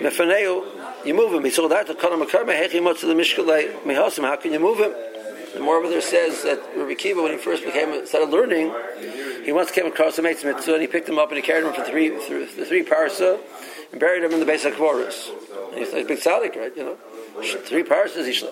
Mefaneu, 0.00 1.06
you 1.06 1.14
move 1.14 1.32
him. 1.32 1.44
He 1.44 1.50
saw 1.50 1.68
that 1.68 1.86
to 1.86 1.94
Kana 1.94 2.16
Makar 2.16 2.44
Mehechi 2.44 2.80
Motz 2.80 3.02
the 3.02 3.14
Mishkalei 3.14 3.82
Mehasim. 3.82 4.24
How 4.24 4.34
can 4.34 4.52
you 4.52 4.58
move 4.58 4.78
him? 4.78 4.92
The 5.54 5.60
more 5.60 6.00
says 6.00 6.42
that 6.42 6.60
Rabbi 6.76 6.94
Kiva, 6.94 7.22
when 7.22 7.32
he 7.32 7.38
first 7.38 7.64
became 7.64 8.06
started 8.06 8.30
learning, 8.30 8.74
he 9.44 9.52
once 9.52 9.70
came 9.70 9.86
across 9.86 10.18
a 10.18 10.22
mate's 10.22 10.42
mitzvah 10.42 10.72
and 10.72 10.82
he 10.82 10.88
picked 10.88 11.08
him 11.08 11.18
up 11.18 11.28
and 11.28 11.36
he 11.36 11.42
carried 11.42 11.64
him 11.64 11.72
for 11.72 11.84
three 11.84 12.18
three, 12.18 12.46
three 12.46 12.84
parsa 12.84 13.38
and 13.92 14.00
buried 14.00 14.24
him 14.24 14.32
in 14.32 14.40
the 14.40 14.46
base 14.46 14.64
of 14.64 14.74
Kvoris. 14.74 15.30
He's 15.74 15.92
like 15.92 16.04
a 16.04 16.08
big 16.08 16.18
tzaddik, 16.18 16.56
right? 16.56 16.76
You 16.76 16.84
know, 16.84 16.96
three 17.64 17.84
parsas. 17.84 18.26
He 18.26 18.48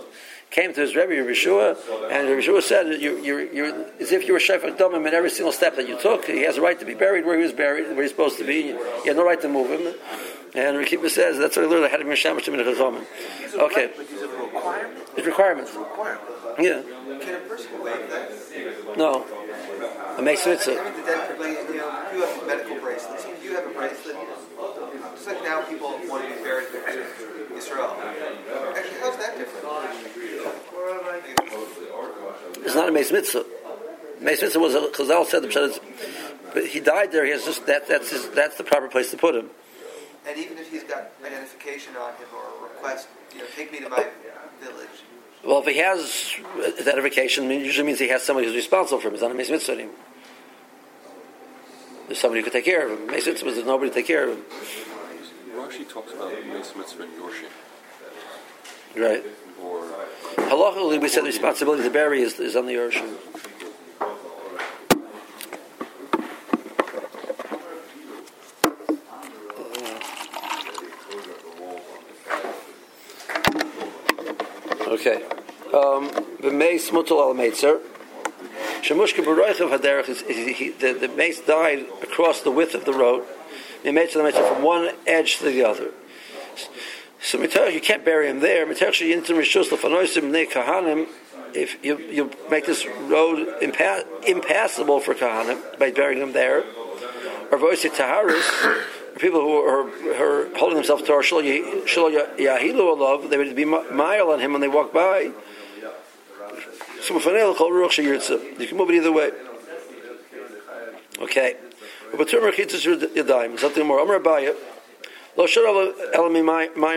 came 0.52 0.72
to 0.74 0.80
his 0.80 0.94
Rebbe 0.94 1.14
Rabbi 1.14 1.32
Yeshua, 1.32 1.76
and 2.10 2.28
Rabbi 2.28 2.42
Yeshua 2.42 2.62
said, 2.62 3.00
you, 3.00 3.18
you, 3.18 3.38
you, 3.52 3.86
as 4.00 4.12
if 4.12 4.26
you 4.28 4.34
were 4.34 4.38
Shefach 4.38 4.76
Domim 4.76 5.06
in 5.08 5.14
every 5.14 5.30
single 5.30 5.52
step 5.52 5.74
that 5.76 5.88
you 5.88 5.98
took. 5.98 6.26
He 6.26 6.42
has 6.42 6.58
a 6.58 6.60
right 6.60 6.78
to 6.78 6.84
be 6.84 6.94
buried 6.94 7.24
where 7.24 7.36
he 7.36 7.42
was 7.42 7.52
buried, 7.52 7.88
where 7.88 8.02
he's 8.02 8.10
supposed 8.10 8.38
to 8.38 8.44
be. 8.44 8.62
he 9.02 9.08
had 9.08 9.16
no 9.16 9.24
right 9.24 9.40
to 9.40 9.48
move 9.48 9.70
him. 9.70 9.94
And 10.54 10.76
Rabbi 10.76 10.88
Kiva 10.88 11.10
says 11.10 11.38
that's 11.38 11.56
what 11.56 11.64
I 11.64 11.68
learned. 11.68 11.86
I 11.86 11.88
had 11.88 11.96
to 11.96 12.04
be 12.04 12.10
Mishamish 12.10 12.44
to 12.44 12.50
Minach 12.50 12.74
Chachamim. 12.74 13.04
Is 13.44 13.54
it 13.54 13.60
a 13.60 13.62
Okay, 13.64 13.90
right, 15.26 15.38
but 15.38 15.62
is 15.62 15.68
it 15.68 15.68
a 15.68 15.68
requirement? 15.68 15.68
it's 15.68 15.76
requirements. 15.76 15.76
Requirement. 15.76 16.58
Yeah, 16.58 17.18
Can 17.18 17.35
a 17.35 17.38
person 17.48 17.82
waive 17.82 18.11
that? 18.11 18.96
no, 18.96 19.24
a 19.24 20.18
I 20.18 20.20
Mitzvah. 20.20 20.50
mean, 20.50 20.58
the 20.58 21.02
dead, 21.06 21.38
like, 21.38 21.58
you 21.68 22.20
have 22.20 22.46
medical 22.46 22.76
bracelets. 22.80 23.26
You 23.42 23.54
have 23.56 23.66
a 23.66 23.70
bracelet. 23.70 24.16
Just 25.14 25.26
like 25.26 25.42
now 25.42 25.62
people 25.62 25.88
want 26.08 26.28
to 26.28 26.35
be 26.35 26.42
buried 26.42 26.68
in 26.74 27.56
Israel. 27.56 27.96
Actually, 28.76 29.00
how's 29.00 29.16
that 29.18 29.38
different? 29.38 29.62
It's 32.64 32.74
not 32.74 32.88
a 32.88 32.92
Meis 32.92 33.12
Mitzvah. 33.12 33.44
Meis 34.20 34.40
Mitzvah 34.40 34.58
was 34.58 34.74
a 34.74 34.80
Chazal 34.88 35.26
said 35.26 35.42
the 35.42 35.80
but 36.54 36.66
he 36.66 36.80
died 36.80 37.12
there. 37.12 37.24
He 37.24 37.32
has 37.32 37.44
just 37.44 37.66
that. 37.66 37.88
That's 37.88 38.11
his, 38.11 38.28
that's 38.30 38.56
the 38.56 38.64
proper 38.64 38.88
place 38.88 39.11
to 39.11 39.16
put 39.16 39.35
him. 39.35 39.50
And 40.26 40.38
even 40.38 40.58
if 40.58 40.70
he's 40.70 40.85
got 40.85 41.11
identification 41.24 41.96
on 41.96 42.12
him 42.14 42.28
or 42.35 42.66
a 42.68 42.72
request, 42.72 43.08
you 43.35 43.40
know, 43.40 43.46
take 43.56 43.72
me 43.72 43.80
to 43.80 43.88
my 43.88 44.06
village. 44.61 44.88
Well, 45.44 45.61
if 45.61 45.66
he 45.66 45.78
has 45.78 46.37
uh, 46.57 46.81
identification, 46.81 47.50
it 47.50 47.64
usually 47.64 47.87
means 47.87 47.98
he 47.98 48.09
has 48.09 48.22
somebody 48.22 48.46
who's 48.46 48.57
responsible 48.57 49.00
for 49.00 49.09
him. 49.09 49.14
It's 49.14 49.22
not 49.22 49.33
a 49.33 49.35
Meis 49.35 49.50
Mitzvah 49.50 49.72
anymore. 49.72 49.94
There's 52.07 52.20
somebody 52.20 52.40
who 52.40 52.44
could 52.44 52.52
take 52.52 52.64
care 52.64 52.87
of 52.87 52.98
him. 52.98 53.07
Meis 53.09 53.26
Mitzvah 53.26 53.50
there's 53.50 53.66
nobody 53.66 53.90
to 53.90 53.94
take 53.94 54.07
care 54.07 54.28
of 54.28 54.37
him. 54.37 54.44
Rashi 55.57 55.88
talks 55.88 56.12
about 56.12 56.33
Mesa 56.46 56.76
Mitzvah 56.76 57.02
and 57.02 57.12
Yorshim. 57.12 57.48
Right. 58.96 59.24
Or 59.62 59.83
Halachically, 60.37 61.00
we 61.00 61.09
said 61.09 61.22
the 61.22 61.28
responsibility 61.28 61.83
to 61.83 61.90
bury 61.90 62.22
is, 62.22 62.38
is 62.38 62.57
on 62.57 62.66
the 62.66 62.74
Yerushalayim. 62.74 63.16
Okay. 74.88 75.32
Um, 75.72 76.11
the 76.40 76.50
Meis 76.50 76.90
Mutal 76.90 77.18
al 77.20 77.35
Meitzer. 77.35 77.80
Shemushka 78.82 79.24
Baroichav 79.24 79.70
Haderech 79.78 80.08
is, 80.08 80.20
is 80.22 80.58
he, 80.58 80.70
the, 80.70 80.92
the 80.92 81.08
mace 81.08 81.40
died 81.40 81.87
across 82.02 82.42
the 82.42 82.50
width 82.50 82.74
of 82.74 82.85
the 82.85 82.92
road. 82.92 83.24
He 83.82 83.90
made 83.90 84.12
the 84.12 84.22
mace 84.22 84.37
from 84.37 84.62
one 84.62 84.90
edge 85.06 85.38
to 85.38 85.44
the 85.44 85.64
other. 85.64 85.92
So 87.22 87.40
you 87.40 87.80
can't 87.80 88.04
bury 88.04 88.28
him 88.28 88.40
there. 88.40 88.70
If 91.54 91.85
you, 91.85 91.98
you 91.98 92.30
make 92.50 92.66
this 92.66 92.87
road 92.87 93.46
impa- 93.62 94.04
impassable 94.26 95.00
for 95.00 95.14
Kahanim 95.14 95.78
by 95.78 95.90
burying 95.90 96.20
him 96.20 96.32
there, 96.32 96.64
or 97.50 97.58
Voisi 97.58 97.88
Taharis, 97.90 99.18
people 99.18 99.40
who 99.40 99.56
are, 99.56 99.87
are 100.20 100.48
holding 100.56 100.76
themselves 100.76 101.02
to 101.04 101.12
our 101.12 101.22
Shlo 101.22 101.42
Yahilu 101.42 102.96
Alav, 102.96 103.30
they 103.30 103.38
would 103.38 103.54
be 103.54 103.64
mile 103.64 104.30
on 104.30 104.40
him 104.40 104.52
when 104.52 104.61
they 104.61 104.68
walk 104.68 104.92
by. 104.92 105.30
So. 107.02 107.14
You 108.58 108.66
can 108.66 108.76
move 108.76 108.90
it 108.90 108.94
either 108.94 109.12
way. 109.12 109.30
Okay. 111.20 111.56
But 112.16 112.28
Turmer 112.28 112.52
Chitzis 112.52 112.84
Yadayim. 113.14 113.58
Something 113.58 113.86
more. 113.86 113.98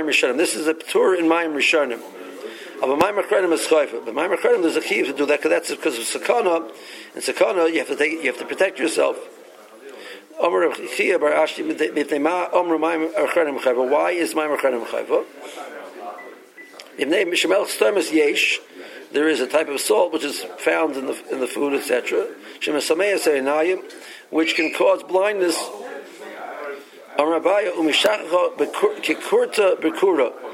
Rishonim. 0.05 0.37
This 0.37 0.55
is 0.55 0.67
a 0.67 0.73
tour 0.73 1.15
in 1.15 1.25
Mayim 1.25 1.53
Rishonim. 1.53 2.01
Of 2.83 2.89
a 2.89 2.97
Mayim 2.97 3.23
Achrenim 3.23 3.53
is 3.53 3.61
Chayfa. 3.61 4.03
But 4.05 4.13
Mayim 4.13 4.35
Achrenim 4.35 4.61
there's 4.61 4.75
a 4.75 4.81
key 4.81 5.01
to 5.03 5.13
do 5.13 5.25
that 5.27 5.39
because 5.41 5.49
that's 5.49 5.71
because 5.71 5.97
of 5.97 6.03
Sakana. 6.21 6.69
And 7.13 7.23
Sakana 7.23 7.71
you 7.71 7.79
have 7.79 7.87
to 7.87 7.95
take 7.95 8.11
you 8.11 8.27
have 8.27 8.37
to 8.37 8.45
protect 8.45 8.77
yourself. 8.79 9.17
Why 10.37 10.51
is 14.11 14.33
Mayim 14.33 14.57
Achrenim 14.57 14.85
Chayfa? 14.85 15.25
There 19.15 19.29
is 19.29 19.39
a 19.39 19.47
type 19.47 19.69
of 19.69 19.79
salt 19.79 20.11
which 20.11 20.25
is 20.25 20.41
found 20.57 20.97
in 20.97 21.05
the 21.05 21.15
in 21.31 21.39
the 21.39 21.47
food, 21.47 21.73
etc. 21.73 22.27
which 24.29 24.55
can 24.57 24.73
cause 24.73 25.03
blindness. 25.03 25.57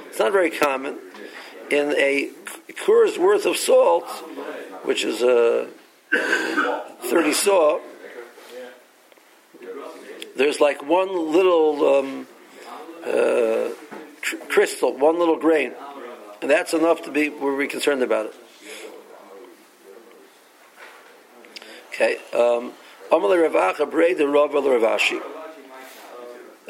It's 0.10 0.20
not 0.20 0.32
very 0.32 0.52
common. 0.52 1.00
In 1.72 1.96
a 1.98 2.30
kur's 2.86 3.18
worth 3.18 3.48
of 3.48 3.58
salt, 3.58 4.08
which 4.84 5.04
is 5.06 5.24
a 5.24 5.68
thirty 7.02 7.34
saw, 7.34 7.80
there's 10.36 10.60
like 10.60 10.84
one 10.84 11.32
little 11.32 11.98
um, 11.98 12.28
uh, 13.04 13.70
crystal, 14.50 14.96
one 14.96 15.18
little 15.18 15.38
grain, 15.38 15.74
and 16.44 16.52
that's 16.52 16.76
enough 16.76 17.02
to 17.06 17.12
be 17.12 17.30
we're 17.30 17.66
concerned 17.66 18.04
about 18.04 18.28
it. 18.28 18.36
Okay. 22.02 22.18
Um. 22.34 22.74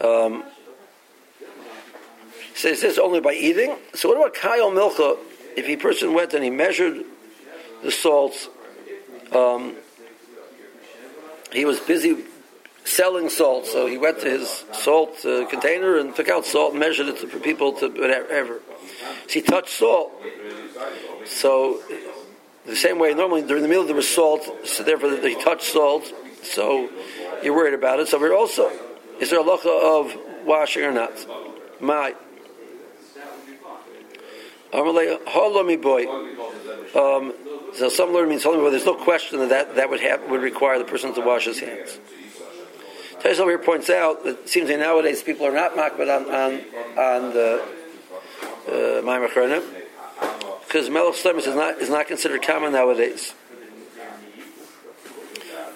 Um, 0.01 0.43
says 2.55 2.81
this 2.81 2.97
only 2.97 3.21
by 3.21 3.33
eating. 3.33 3.77
So 3.93 4.09
what 4.09 4.17
about 4.17 4.33
Kyle 4.33 4.71
Milcha? 4.71 5.17
If 5.55 5.67
a 5.67 5.75
person 5.75 6.13
went 6.13 6.33
and 6.33 6.43
he 6.43 6.49
measured 6.49 7.05
the 7.83 7.91
salts, 7.91 8.49
um, 9.31 9.75
he 11.53 11.65
was 11.65 11.79
busy 11.79 12.17
selling 12.83 13.29
salt, 13.29 13.67
so 13.67 13.85
he 13.85 13.97
went 13.97 14.19
to 14.21 14.29
his 14.29 14.65
salt 14.73 15.23
uh, 15.25 15.45
container 15.47 15.97
and 15.97 16.15
took 16.15 16.29
out 16.29 16.45
salt 16.45 16.71
and 16.71 16.79
measured 16.79 17.07
it 17.07 17.19
for 17.19 17.39
people 17.39 17.73
to 17.73 17.89
whatever. 17.89 18.59
So 19.27 19.33
he 19.33 19.41
touched 19.41 19.69
salt. 19.69 20.11
So 21.25 21.79
the 22.71 22.77
same 22.77 22.99
way, 22.99 23.13
normally 23.13 23.41
during 23.41 23.63
the 23.63 23.69
meal 23.69 23.83
there 23.85 23.95
was 23.95 24.07
salt, 24.07 24.43
so 24.65 24.83
therefore 24.83 25.15
he 25.17 25.35
touched 25.35 25.63
salt, 25.63 26.11
so 26.41 26.89
you're 27.43 27.53
worried 27.53 27.73
about 27.73 27.99
it. 27.99 28.07
So 28.07 28.19
we're 28.19 28.33
also, 28.33 28.71
is 29.19 29.29
there 29.29 29.39
a 29.39 29.43
locha 29.43 29.67
of 29.67 30.17
washing 30.45 30.83
or 30.83 30.91
not? 30.91 31.11
My. 31.79 32.15
On 34.73 35.67
me 35.67 35.75
boy. 35.75 36.07
Um, 36.95 37.33
so 37.73 37.89
some 37.89 38.13
learn 38.13 38.29
means 38.29 38.43
holy 38.43 38.57
boy. 38.57 38.69
There's 38.69 38.85
no 38.85 38.95
question 38.95 39.39
that 39.39 39.49
that, 39.49 39.75
that 39.75 39.89
would 39.89 39.99
have 39.99 40.29
would 40.29 40.41
require 40.41 40.79
the 40.79 40.85
person 40.85 41.13
to 41.13 41.21
wash 41.21 41.45
his 41.45 41.59
hands. 41.59 41.99
Tais 43.21 43.39
over 43.39 43.51
here 43.51 43.59
points 43.59 43.89
out 43.89 44.23
that 44.23 44.39
it 44.39 44.49
seems 44.49 44.69
like 44.69 44.79
nowadays 44.79 45.21
people 45.21 45.45
are 45.45 45.51
not 45.51 45.75
makbid 45.75 46.09
on 46.09 46.23
on 46.33 46.53
on 46.97 47.33
the 47.33 47.61
uh, 48.67 49.01
because 50.71 50.89
melech 50.89 51.15
is 51.15 51.47
not 51.47 51.81
is 51.81 51.89
not 51.89 52.07
considered 52.07 52.41
common 52.41 52.71
nowadays. 52.71 53.33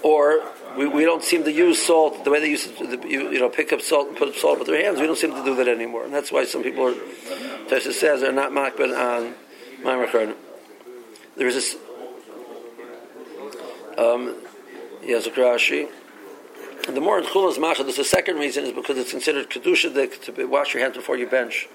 Or 0.02 0.44
we, 0.78 0.88
we 0.88 1.04
don't 1.04 1.24
seem 1.24 1.44
to 1.44 1.52
use 1.52 1.82
salt 1.82 2.24
the 2.24 2.32
way 2.32 2.40
they 2.40 2.50
used 2.50 2.78
to 2.78 3.08
you, 3.08 3.30
you 3.30 3.40
know 3.40 3.50
pick 3.50 3.74
up 3.74 3.82
salt 3.82 4.08
and 4.08 4.18
put 4.18 4.34
salt 4.36 4.60
with 4.60 4.68
their 4.68 4.82
hands. 4.82 5.02
We 5.02 5.08
don't 5.08 5.18
seem 5.18 5.34
to 5.34 5.44
do 5.44 5.56
that 5.56 5.68
anymore, 5.68 6.06
and 6.06 6.14
that's 6.14 6.32
why 6.32 6.46
some 6.46 6.64
people 6.64 6.88
are. 6.88 6.94
Tesha 6.94 7.92
says 7.92 8.22
they're 8.22 8.32
not 8.32 8.52
makbid 8.52 8.96
on 8.98 9.34
maimer 9.84 10.36
There 11.36 11.48
is 11.48 11.56
this. 11.56 11.76
Um, 13.98 14.36
yes. 15.04 15.26
The 15.26 17.02
more 17.02 17.18
in 17.18 17.26
Chulas 17.26 17.60
Masha, 17.60 17.84
there's 17.84 17.98
a 17.98 18.04
second 18.04 18.38
reason 18.38 18.64
is 18.64 18.72
because 18.72 18.98
it's 18.98 19.12
considered 19.12 19.50
kedusha 19.50 20.36
to 20.36 20.46
wash 20.46 20.74
your 20.74 20.84
hands 20.84 20.96
before 20.96 21.18
you 21.18 21.28
bench 21.28 21.68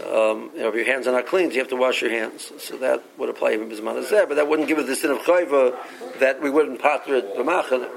um, 0.00 0.50
you 0.54 0.60
know, 0.60 0.68
if 0.68 0.74
your 0.74 0.84
hands 0.84 1.06
are 1.06 1.12
not 1.12 1.26
clean, 1.26 1.50
you 1.50 1.58
have 1.58 1.68
to 1.68 1.76
wash 1.76 2.00
your 2.02 2.10
hands. 2.10 2.52
So 2.58 2.76
that 2.78 3.02
would 3.18 3.28
apply 3.28 3.52
even 3.52 3.68
bisman 3.68 4.08
there, 4.08 4.26
but 4.26 4.34
that 4.36 4.48
wouldn't 4.48 4.68
give 4.68 4.78
it 4.78 4.86
the 4.86 4.96
sin 4.96 5.10
of 5.10 5.18
chayva 5.18 5.76
that 6.18 6.40
we 6.40 6.50
wouldn't 6.50 6.80
patra 6.80 7.18
it 7.18 7.36
b'machane. 7.36 7.88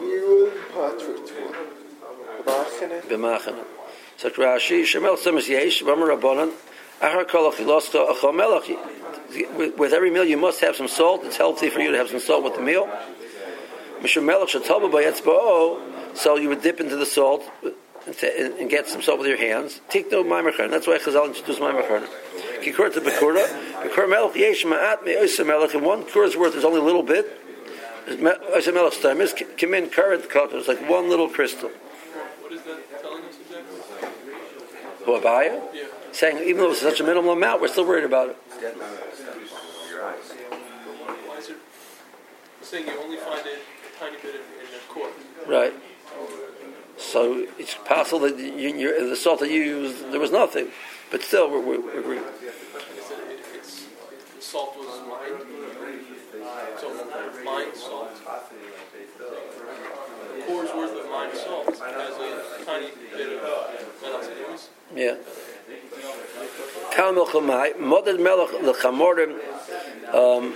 We 0.00 0.20
wouldn't 0.20 0.68
b'machane. 3.08 3.64
So 4.16 4.30
Rashi, 4.30 4.82
Shemel 4.82 5.16
Semes 5.16 5.48
Yesh, 5.48 5.82
Vamar 5.82 6.08
Rabbanan, 6.16 6.52
Ahar 7.00 7.24
Kolach 7.24 7.54
Yiloska 7.54 8.10
Achol 8.10 8.34
Melech. 8.34 8.68
With 9.78 9.92
every 9.92 10.10
meal, 10.10 10.24
you 10.24 10.36
must 10.36 10.60
have 10.60 10.74
some 10.74 10.88
salt. 10.88 11.24
It's 11.24 11.36
healthy 11.36 11.70
for 11.70 11.80
you 11.80 11.92
to 11.92 11.98
have 11.98 12.08
some 12.08 12.18
salt 12.18 12.42
with 12.42 12.56
the 12.56 12.62
meal. 12.62 12.88
Mishum 14.00 14.24
Melech 14.24 14.48
Shataba 14.48 14.90
Bayetzba'o. 14.90 16.16
So 16.16 16.36
you 16.36 16.48
would 16.48 16.62
dip 16.62 16.80
into 16.80 16.96
the 16.96 17.06
salt 17.06 17.44
and, 18.08 18.54
and 18.54 18.70
get 18.70 18.88
some 18.88 19.02
salt 19.02 19.18
with 19.18 19.28
your 19.28 19.36
hands. 19.36 19.80
Take 19.88 20.10
no 20.10 20.24
maimer 20.24 20.56
That's 20.70 20.86
why 20.86 20.98
Chazal 20.98 21.26
introduced 21.26 21.60
maimer 21.60 21.82
Kikur 22.62 22.92
to 22.92 23.00
bekura. 23.00 23.46
Bekura 23.82 24.08
melech 24.08 24.36
yesh 24.36 24.64
ma'at 24.64 25.04
me'oisa 25.04 25.44
melech. 25.46 25.74
And 25.74 25.84
one 25.84 26.04
kur's 26.04 26.36
worth 26.36 26.56
is 26.56 26.64
only 26.64 26.80
a 26.80 26.82
little 26.82 27.02
bit. 27.02 27.26
Oisa 28.08 28.72
melech 28.72 29.00
time 29.02 29.20
is 29.20 29.34
in 29.34 29.90
current 29.90 30.30
cut. 30.30 30.52
It's 30.52 30.68
like 30.68 30.88
one 30.88 31.10
little 31.10 31.28
crystal. 31.28 31.68
What 31.68 32.52
is 32.52 32.62
that 32.62 33.02
telling 33.02 33.24
us 33.24 33.36
exactly? 33.40 33.78
Who 35.04 35.20
Abaye? 35.20 35.60
Yeah. 35.74 35.84
Saying 36.12 36.38
even 36.48 36.62
though 36.62 36.70
it's 36.70 36.80
such 36.80 37.00
a 37.00 37.04
minimal 37.04 37.32
amount, 37.32 37.60
we're 37.60 37.68
still 37.68 37.86
worried 37.86 38.04
about 38.04 38.30
it. 38.30 38.36
Why 41.26 41.36
is 41.38 41.50
it 41.50 41.56
saying 42.62 42.86
you 42.86 42.98
only 42.98 43.18
find 43.18 43.46
it 43.46 43.58
a 43.58 43.98
tiny 44.00 44.16
bit 44.16 44.34
in, 44.34 44.40
in 44.40 44.72
the 44.72 44.80
court? 44.88 45.12
Right. 45.46 45.74
So 46.98 47.46
it's 47.58 47.74
possible 47.74 48.20
that 48.20 48.38
you, 48.38 48.74
you, 48.76 49.08
the 49.08 49.16
salt 49.16 49.40
that 49.40 49.50
you 49.50 49.62
used, 49.62 50.10
there 50.10 50.20
was 50.20 50.32
nothing. 50.32 50.68
But 51.10 51.22
still, 51.22 51.50
we're, 51.50 51.60
we're, 51.60 52.02
we're 52.02 52.14
the 52.16 52.24
salt 54.40 54.76
was 54.76 55.00
mined. 55.06 55.44
So 56.78 56.88
mined 57.44 57.74
salt. 57.76 58.10
A 58.26 58.40
kur's 60.46 60.74
worth 60.74 61.04
of 61.04 61.10
mined 61.10 61.36
salt 61.36 61.66
has 61.66 62.60
a 62.60 62.64
tiny 62.64 62.90
bit 63.12 63.42
of. 63.42 63.78
Yeah. 64.94 65.16
Kal 66.90 67.12
milchamai, 67.12 67.78
model 67.78 68.18
melech 68.18 68.50
lechamorim, 68.62 69.38
um, 70.14 70.54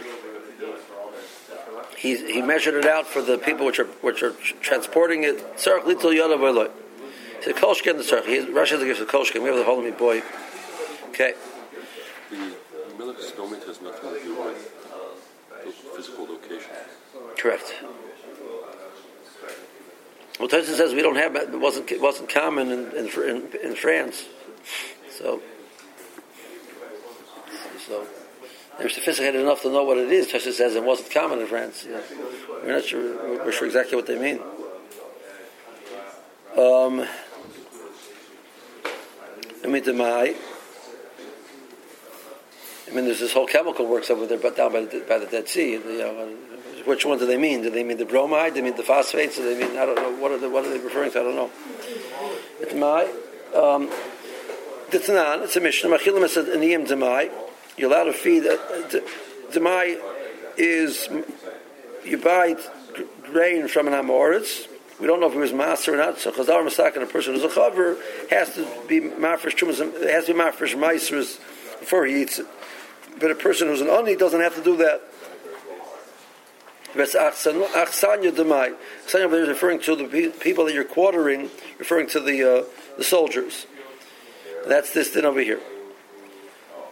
he, 2.03 2.17
he 2.17 2.43
measured 2.43 2.75
it 2.75 2.85
out 2.85 3.07
for 3.07 3.23
the 3.23 3.38
people 3.38 3.65
which 3.65 3.79
are 3.79 3.87
which 4.03 4.25
are 4.25 4.33
transporting 4.61 5.23
it. 5.23 5.38
Tzarech 5.57 5.87
little 5.87 6.12
yada 6.12 6.35
v'loy. 6.35 6.69
He 7.38 7.45
said 7.45 7.55
kolshken 7.55 7.97
the 7.97 8.03
tzarech. 8.03 8.27
He 8.27 8.38
Rashi 8.38 8.85
gives 8.85 8.99
the 8.99 9.05
kolshken. 9.05 9.41
We 9.41 9.51
have 9.51 9.57
the 9.57 9.62
holy 9.62 9.93
boy. 9.93 10.21
Okay. 11.11 11.35
The 12.29 12.55
military 12.98 13.38
moment 13.38 13.63
has 13.65 13.81
nothing 13.81 14.15
to 14.15 14.21
do 14.21 14.35
with 14.35 14.75
uh, 14.92 15.71
physical 15.94 16.27
location. 16.27 16.73
Correct. 17.38 17.73
Well, 20.40 20.48
Tyson 20.48 20.75
says 20.75 20.94
we 20.94 21.03
don't 21.03 21.15
have 21.15 21.37
it 21.37 21.61
wasn't 21.61 21.92
it 21.92 22.00
wasn't 22.00 22.29
common 22.29 22.73
in 22.73 22.90
in, 22.96 23.07
in, 23.07 23.48
in 23.63 23.77
France, 23.77 24.25
so 25.09 25.40
so. 27.87 28.05
They're 28.79 28.88
sophisticated 28.88 29.40
enough 29.40 29.62
to 29.62 29.70
know 29.70 29.85
what 29.85 29.98
it 29.98 30.10
is. 30.10 30.29
Tosha 30.29 30.52
says 30.52 30.75
it 30.75 30.83
wasn't 30.83 31.10
common 31.10 31.40
in 31.40 31.46
France. 31.46 31.87
Yeah. 31.88 32.00
We're 32.64 32.73
not 32.73 32.85
sure. 32.85 33.38
We're 33.44 33.52
sure 33.52 33.66
exactly 33.66 33.96
what 33.96 34.06
they 34.06 34.18
mean. 34.18 34.40
Um, 36.58 37.06
I 39.64 39.68
mean, 42.94 43.04
there's 43.06 43.20
this 43.20 43.33
whole 43.33 43.46
chemical 43.46 43.87
works 43.87 44.10
over 44.10 44.27
there, 44.27 44.38
but 44.38 44.56
down 44.56 44.73
by 44.73 44.85
the, 44.85 45.00
by 45.08 45.18
the 45.18 45.27
Dead 45.27 45.48
Sea. 45.48 45.79
Know, 45.79 46.37
which 46.85 47.06
one 47.06 47.18
do 47.18 47.27
they 47.27 47.38
mean? 47.38 47.62
Do 47.62 47.70
they 47.70 47.85
mean 47.85 47.96
the 47.96 48.04
bromide? 48.04 48.54
Do 48.54 48.60
they 48.60 48.66
mean 48.68 48.77
the 48.77 48.83
phosphates? 48.83 49.37
Do 49.37 49.44
they 49.44 49.64
mean 49.64 49.79
I 49.79 49.87
don't 49.87 49.96
know 49.96 50.10
what 50.20 50.33
are 50.33 50.38
they, 50.38 50.48
what 50.48 50.64
are 50.64 50.70
they 50.70 50.79
referring 50.79 51.12
to? 51.12 51.20
I 51.20 51.23
don't 51.23 51.37
know. 51.37 51.50
It's 52.60 52.75
my 52.75 53.04
um, 53.54 53.88
it's 54.90 55.08
not. 55.08 55.40
It's 55.42 55.56
a 55.56 55.60
mission. 55.60 55.90
Machilim 55.90 56.23
is 56.25 56.37
an 56.37 56.46
iyim 56.46 56.87
demai. 56.87 57.31
You're 57.77 57.90
allowed 57.90 58.04
to 58.04 58.12
feed. 58.12 58.46
Uh, 58.46 58.56
demai 59.50 60.00
is 60.56 61.08
you 62.04 62.18
buy 62.18 62.56
grain 63.31 63.68
from 63.68 63.88
an 63.88 63.94
amoritz. 63.94 64.68
We 65.00 65.06
don't 65.06 65.20
know 65.20 65.29
if 65.29 65.35
it 65.35 65.38
was 65.38 65.52
master 65.52 65.94
or 65.94 65.96
not. 65.96 66.18
So 66.18 66.31
Chazal 66.31 66.64
Masak 66.64 66.94
and 66.94 67.02
a 67.02 67.06
person 67.06 67.35
who's 67.35 67.44
a 67.44 67.48
chaver 67.48 67.98
has 68.31 68.54
to 68.54 68.66
be 68.87 69.00
mafresh 69.00 69.56
chumas. 69.56 69.79
Has 70.08 70.27
to 70.27 70.35
be 70.35 70.38
mafresh 70.38 70.77
meisers 70.77 71.40
before 71.81 72.06
he 72.06 72.23
eats 72.23 72.38
it. 72.38 72.46
But 73.18 73.31
a 73.31 73.35
person 73.35 73.68
who's 73.68 73.81
an 73.81 73.88
oni 73.88 74.16
doesn't 74.16 74.40
have 74.40 74.54
to 74.56 74.62
do 74.62 74.77
that. 74.77 75.02
That's 76.94 77.14
achsanya 77.14 78.33
demai. 78.33 78.77
Achsanya 79.06 79.42
is 79.42 79.48
referring 79.48 79.81
to 79.81 79.96
the 79.96 80.33
people 80.40 80.66
that 80.66 80.75
you're 80.75 80.85
quartering, 80.85 81.50
referring 81.79 82.06
to 82.08 82.20
the 82.20 82.60
uh, 82.60 82.64
the 82.98 83.04
soldiers. 83.04 83.66
That's 84.66 84.92
this 84.92 85.08
thing 85.08 85.25
over 85.25 85.40
here. 85.40 85.60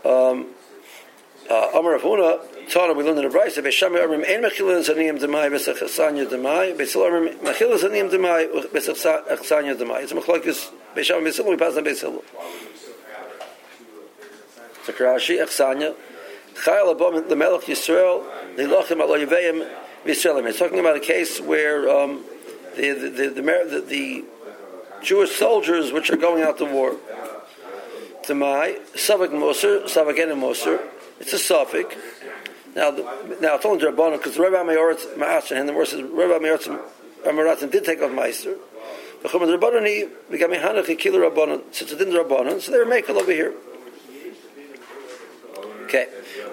Um, 0.05 0.49
Amar 1.51 1.99
Avuna 1.99 2.39
taught 2.71 2.91
him, 2.91 2.97
we 2.97 3.03
learned 3.03 3.19
in 3.19 3.29
the 3.29 3.37
Brisa, 3.37 3.61
Beisham 3.61 3.99
Amrim, 3.99 4.25
Ein 4.29 4.43
Mechilin 4.45 4.85
Zaniyim 4.85 5.19
Demai, 5.19 5.51
Besach 5.51 5.83
Achsanya 5.83 6.25
Demai, 6.25 6.77
Beisil 6.77 7.03
Amrim, 7.03 7.37
Mechilin 7.39 7.77
Zaniyim 7.77 8.09
Demai, 8.09 8.47
Besach 8.71 9.27
Achsanya 9.27 9.75
Demai. 9.75 10.05
It's 10.05 10.13
Mechlokis, 10.13 10.71
Beisham 10.95 11.25
Beisil, 11.25 11.49
we 11.49 11.57
pass 11.57 11.77
on 11.77 11.85
Beisil. 11.85 12.23
So 14.85 14.93
Karashi, 14.93 15.43
Achsanya, 15.43 15.97
Chayal 16.55 16.97
Abom, 16.97 17.29
the 17.29 17.35
Melech 17.35 17.63
Yisrael, 17.63 18.25
Nilachim 18.55 19.01
Alo 19.01 19.19
Yeveim, 19.19 19.69
Yisraelim. 20.05 20.49
It's 20.49 20.61
talking 20.61 20.79
about 20.79 20.97
a 20.97 21.01
case 21.01 21.41
where 21.41 21.91
um, 21.91 22.25
the, 22.77 22.93
the, 22.93 23.09
the, 23.09 23.41
the, 23.41 23.85
the 23.89 24.25
Jewish 25.03 25.33
soldiers 25.33 25.91
which 25.91 26.11
are 26.11 26.17
going 26.17 26.45
out 26.45 26.59
to 26.59 26.65
war. 26.65 26.95
Tamai, 28.23 28.79
Savak 28.93 29.33
Moser, 29.33 29.81
Savak 29.81 30.23
and 30.23 30.41
Moser. 30.41 30.79
It's 31.21 31.33
a 31.35 31.39
suffix. 31.39 31.95
Now, 32.75 32.91
the, 32.91 33.03
now 33.41 33.57
it's 33.57 33.65
only 33.67 33.85
Rabbanon 33.85 34.19
because 34.19 34.39
Rabbi 34.39 34.57
Mayoritz 34.57 35.15
Ma'asher 35.17 35.59
and 35.59 35.69
the 35.69 35.73
verse 35.73 35.93
is 35.93 36.03
Rabbi 36.03 36.45
Mayoritz 36.45 36.81
Amaratzin 37.25 37.71
did 37.71 37.85
take 37.85 38.01
off 38.01 38.13
Meister. 38.13 38.57
But 39.23 39.33
Chumad 39.33 39.59
Rabbanoni, 39.59 40.09
we 40.31 40.39
got 40.39 40.51
Mehanach 40.51 40.89
and 40.89 40.99
Killer 40.99 41.31
Rabbanon, 41.31 41.63
since 41.73 41.93
it 41.93 41.99
didn't 41.99 42.15
Rabbanon, 42.15 42.61
so 42.61 42.73
they 42.73 42.79
were 42.79 42.87
making 42.87 43.17
over 43.17 43.33
here. 43.33 43.55
Okay. 45.85 46.07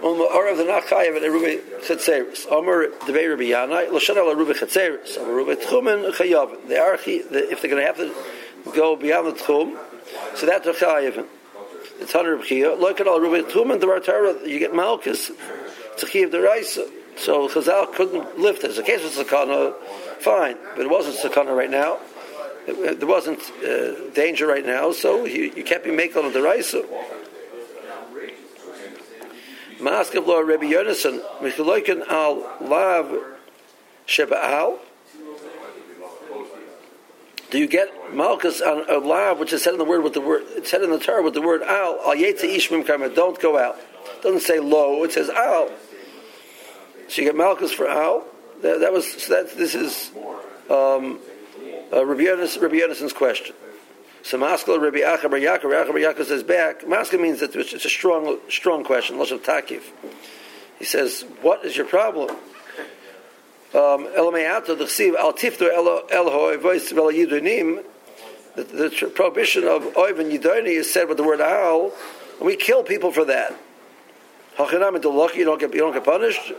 Um, 0.03 0.19
of 0.19 0.57
the 0.57 0.63
Nachayev 0.63 1.15
and 1.15 1.33
Rubi 1.33 1.57
Chetzeris. 1.85 2.51
Omer 2.51 2.87
Debei 2.87 3.29
Rabbi 3.29 3.43
Yanai, 3.43 3.87
Lashon 3.89 4.17
Ala 4.17 4.35
Rubi 4.35 4.53
Chetzeris. 4.53 5.17
Omer 5.17 5.33
Rubi 5.33 5.55
Tchumen 5.55 6.11
Chayav. 6.11 6.67
They 6.67 6.77
are, 6.77 6.95
if 6.95 7.05
they're 7.61 7.71
going 7.71 7.81
to 7.81 7.85
have 7.85 7.97
to 7.97 8.13
go 8.75 8.95
beyond 8.95 9.27
the 9.27 9.31
Tchum, 9.31 9.77
so 10.35 10.45
that's 10.45 10.67
a 10.67 10.73
Hundred 12.11 12.41
Bchia. 12.41 12.79
Look 12.79 12.99
at 13.01 13.07
all 13.07 13.19
Rubi 13.19 13.47
Tchumen, 13.49 13.79
the 13.79 13.99
Torah, 13.99 14.47
you 14.47 14.59
get 14.59 14.73
Malchus, 14.73 15.31
it's 15.93 16.03
a 16.03 16.05
the 16.05 16.37
Deraisa. 16.37 16.89
So 17.17 17.47
Chazal 17.47 17.93
couldn't 17.93 18.39
lift 18.39 18.63
it. 18.63 18.75
The 18.75 18.83
case 18.83 19.03
was 19.03 19.13
Sakana, 19.13 19.73
fine, 20.19 20.57
but 20.75 20.85
it 20.85 20.89
wasn't 20.89 21.15
Sakana 21.15 21.55
right 21.55 21.69
now. 21.69 21.97
There 22.67 23.07
wasn't 23.07 23.39
uh, 23.63 24.09
danger 24.13 24.45
right 24.45 24.65
now, 24.65 24.91
so 24.91 25.25
you, 25.25 25.51
you 25.55 25.63
can't 25.63 25.83
be 25.83 25.91
making 25.91 26.23
on 26.23 26.31
the 26.31 26.39
Deraisa. 26.39 26.85
Maskav 29.79 30.27
lo 30.27 30.41
Rabbi 30.41 30.65
Yonason, 30.65 31.21
Michaloikin 31.39 32.05
al 32.07 32.41
lav 32.61 33.15
sheba'al. 34.07 34.79
Do 37.49 37.59
you 37.59 37.67
get 37.67 38.13
malchus 38.13 38.61
on 38.61 38.89
a 38.89 38.97
lav, 38.97 39.39
which 39.39 39.53
is 39.53 39.63
said 39.63 39.73
in 39.73 39.79
the 39.79 39.85
word 39.85 40.03
with 40.03 40.13
the 40.13 40.21
word, 40.21 40.43
it's 40.49 40.69
said 40.69 40.81
in 40.81 40.91
the 40.91 40.99
Torah 40.99 41.23
with 41.23 41.33
the 41.33 41.41
word 41.41 41.61
al, 41.61 41.99
al 42.05 42.15
ishmim 42.15 42.85
karma, 42.85 43.09
don't 43.09 43.39
go 43.39 43.57
out. 43.57 43.77
It 44.17 44.23
doesn't 44.23 44.41
say 44.41 44.59
lo, 44.59 45.03
it 45.03 45.13
says 45.13 45.29
al. 45.29 45.69
So 47.07 47.21
you 47.21 47.27
get 47.27 47.37
malchus 47.37 47.71
for 47.71 47.87
al. 47.87 48.25
That, 48.61 48.81
that 48.81 48.91
was, 48.91 49.09
so 49.23 49.33
that, 49.35 49.55
this 49.55 49.75
is 49.75 50.11
um, 50.69 51.19
uh, 51.93 52.05
Rabbi, 52.05 52.23
Yonas, 52.23 52.61
Rabbi 52.61 52.75
Yonason's 52.75 53.13
question. 53.13 53.55
So 54.23 54.37
Maskal 54.37 54.81
Rabbi 54.81 54.97
Acha 54.97 55.29
Bar 55.29 55.39
Yaakov, 55.39 55.63
Rabbi 55.65 55.99
Yaakov 55.99 56.25
says 56.25 56.43
back. 56.43 56.81
Maskal 56.81 57.21
means 57.21 57.39
that 57.39 57.55
it's 57.55 57.73
a 57.73 57.89
strong, 57.89 58.39
strong 58.49 58.83
question. 58.83 59.15
Lashon 59.17 59.39
Takif. 59.39 59.83
He 60.79 60.85
says, 60.85 61.23
"What 61.41 61.63
is 61.63 61.77
your 61.77 61.85
problem?" 61.85 62.35
Um, 63.73 64.07
Elameyato 64.15 64.77
the. 64.77 64.87
The 68.55 69.11
prohibition 69.13 69.65
of 69.65 69.83
oiv 69.93 70.15
yidoni 70.15 70.69
is 70.69 70.91
said 70.91 71.07
with 71.07 71.17
the 71.17 71.23
word 71.23 71.41
al, 71.41 71.91
and 72.37 72.45
we 72.47 72.55
kill 72.55 72.81
people 72.81 73.11
for 73.11 73.23
that. 73.25 73.53
You 74.57 74.65
don't 74.79 75.59
get 75.59 75.73
you 75.73 75.79
don't 75.79 75.93
get 75.93 76.03
punished. 76.03 76.53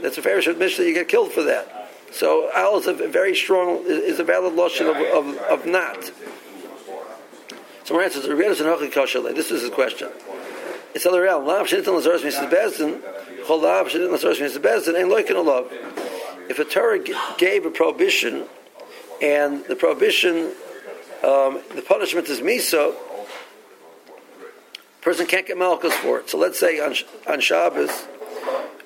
That's 0.00 0.16
a 0.16 0.22
fair 0.22 0.38
admission 0.38 0.84
that 0.84 0.88
you 0.88 0.94
get 0.94 1.08
killed 1.08 1.32
for 1.32 1.42
that. 1.42 1.90
So 2.12 2.50
al 2.54 2.78
is 2.78 2.86
a 2.86 2.94
very 2.94 3.36
strong 3.36 3.82
is 3.86 4.18
a 4.18 4.24
valid 4.24 4.54
lotion 4.54 4.86
of, 4.86 4.96
of, 4.96 5.36
of 5.36 5.66
not. 5.66 6.10
So 7.84 7.94
my 7.94 8.04
answer 8.04 8.20
is 8.20 8.26
This 8.26 9.50
is 9.50 9.62
the 9.62 9.70
question. 9.70 10.08
It's 10.94 11.04
other 11.04 11.22
realm. 11.22 11.46
Lav 11.46 11.66
shenitin 11.66 11.84
lazaros 11.84 12.22
means 12.22 12.36
bezdin. 12.36 13.00
Chol 13.44 13.62
lav 13.62 13.88
shenitin 13.88 14.16
lazaros 14.16 14.40
means 14.40 14.56
bezdin. 14.56 14.98
Ain't 14.98 15.10
loikin 15.10 15.36
alav. 15.36 15.70
If 16.48 16.58
a 16.58 16.64
Torah 16.64 16.98
gave 17.36 17.66
a 17.66 17.70
prohibition, 17.70 18.46
and 19.20 19.64
the 19.64 19.76
prohibition, 19.76 20.52
um, 21.22 21.60
the 21.74 21.84
punishment 21.86 22.28
is 22.28 22.40
misa, 22.40 22.94
person 25.02 25.26
can't 25.26 25.46
get 25.46 25.58
malchus 25.58 25.94
for 25.94 26.20
it. 26.20 26.30
So 26.30 26.38
let's 26.38 26.58
say 26.58 26.80
on 26.80 26.94
on 27.26 27.40
Shabbos, 27.40 28.06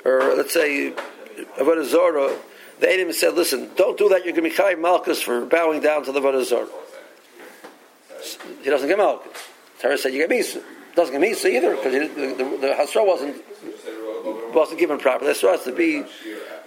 or 0.05 0.35
let's 0.35 0.55
say 0.55 0.93
Avodah 1.59 1.85
Zorah, 1.85 2.37
the 2.81 2.89
Edom 2.89 3.13
said, 3.13 3.35
"Listen, 3.35 3.71
don't 3.77 3.99
do 3.99 4.09
that. 4.09 4.25
You're 4.25 4.35
going 4.35 4.51
to 4.51 4.51
be 4.51 4.57
chayiv 4.57 4.81
malchus 4.81 5.21
for 5.21 5.45
bowing 5.45 5.81
down 5.81 6.05
to 6.05 6.13
the 6.13 6.21
Avodah 6.21 6.45
Zorah." 6.45 6.69
he 8.63 8.71
doesn't 8.71 8.89
get 8.89 8.99
milk. 8.99 9.25
Torah 9.81 9.99
said 9.99 10.13
you 10.13 10.27
get 10.27 10.31
misa. 10.31 10.63
Doesn't 10.95 11.19
get 11.19 11.31
misa 11.31 11.51
either 11.51 11.77
because 11.77 11.93
the, 11.93 12.27
the, 12.27 12.45
the 12.59 12.75
hasra 12.79 13.07
wasn't 13.07 13.43
wasn't 14.55 14.79
given 14.79 14.99
properly. 14.99 15.33
Hasra 15.33 15.53
has 15.53 15.65
to 15.65 15.73
be 15.73 16.05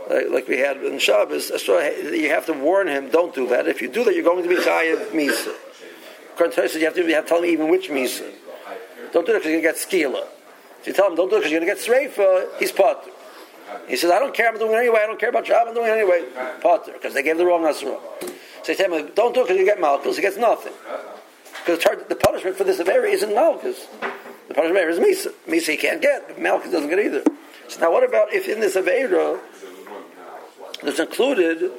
like, 0.09 0.29
like 0.29 0.47
we 0.47 0.59
had 0.59 0.77
in 0.77 0.99
Shabbos. 0.99 1.51
Hasra, 1.51 2.17
you 2.17 2.29
have 2.29 2.45
to 2.47 2.53
warn 2.53 2.87
him. 2.87 3.09
Don't 3.09 3.33
do 3.33 3.47
that. 3.49 3.67
If 3.67 3.81
you 3.81 3.89
do 3.89 4.03
that, 4.03 4.15
you're 4.15 4.23
going 4.23 4.43
to 4.43 4.49
be 4.49 4.55
chayiv 4.55 5.11
misa. 5.11 5.53
According 6.33 6.55
to 6.55 6.79
you 6.79 6.85
have 6.85 6.95
to, 6.95 7.23
tell 7.27 7.39
him 7.39 7.45
even 7.45 7.69
which 7.69 7.89
misa. 7.89 8.31
Don't 9.13 9.25
do 9.25 9.33
it 9.33 9.39
because 9.39 9.51
you're 9.51 9.61
going 9.61 9.75
to 9.75 9.79
get 9.79 10.11
skila. 10.11 10.27
You 10.85 10.93
tell 10.93 11.09
him 11.09 11.15
don't 11.15 11.29
do 11.29 11.37
it 11.37 11.39
because 11.39 11.51
you're 11.51 11.61
going 11.61 11.75
to 11.75 11.81
get 11.81 12.11
sreifa, 12.11 12.59
he's 12.59 12.71
potter. 12.71 13.09
He 13.87 13.95
says, 13.95 14.11
I 14.11 14.19
don't 14.19 14.33
care, 14.33 14.49
I'm 14.49 14.57
doing 14.59 14.73
it 14.73 14.77
anyway, 14.77 14.99
I 15.03 15.07
don't 15.07 15.19
care 15.19 15.29
about 15.29 15.45
job, 15.45 15.67
I'm 15.67 15.73
doing 15.73 15.87
it 15.87 15.93
anyway. 15.93 16.25
Potter, 16.61 16.93
because 16.93 17.13
they 17.13 17.23
gave 17.23 17.37
the 17.37 17.45
wrong 17.45 17.65
Asra. 17.65 17.97
So 18.63 18.71
you 18.71 18.75
tell 18.75 18.93
him, 18.93 19.11
don't 19.15 19.33
do 19.33 19.41
it 19.41 19.43
because 19.45 19.57
you 19.57 19.65
get 19.65 19.81
malchus, 19.81 20.17
he 20.17 20.21
gets 20.21 20.37
nothing. 20.37 20.73
Because 21.65 21.83
the 22.07 22.15
punishment 22.15 22.55
for 22.57 22.63
this 22.63 22.79
Avera 22.79 23.09
isn't 23.11 23.33
Malchus. 23.33 23.87
The 24.47 24.53
punishment 24.53 24.87
is 24.87 24.99
Misa. 24.99 25.33
Misa 25.47 25.71
he 25.71 25.77
can't 25.77 25.99
get, 25.99 26.27
but 26.27 26.39
Malchus 26.39 26.71
doesn't 26.71 26.89
get 26.89 26.99
either. 26.99 27.23
So 27.67 27.79
now 27.79 27.91
what 27.91 28.03
about 28.03 28.31
if 28.33 28.47
in 28.47 28.59
this 28.59 28.75
Avera 28.75 29.39
there's 30.83 30.99
included 30.99 31.71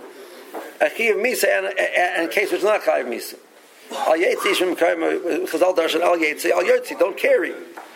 a 0.81 0.87
of 0.87 0.93
Misa 0.93 1.45
and, 1.45 1.67
and, 1.79 2.25
in 2.25 2.29
case 2.31 2.53
it's 2.53 2.65
not 2.65 2.83
Chi 2.83 2.99
of 2.99 3.07
Misa? 3.07 3.39
Al 3.91 4.17
Yetzi 4.17 4.55
Shem 4.55 4.75
Chazal 4.77 5.77
Darshan 5.77 6.01
Al 6.01 6.17
Yetzi 6.17 6.51
Al 6.51 6.99
don't 6.99 7.17
carry. 7.17 7.55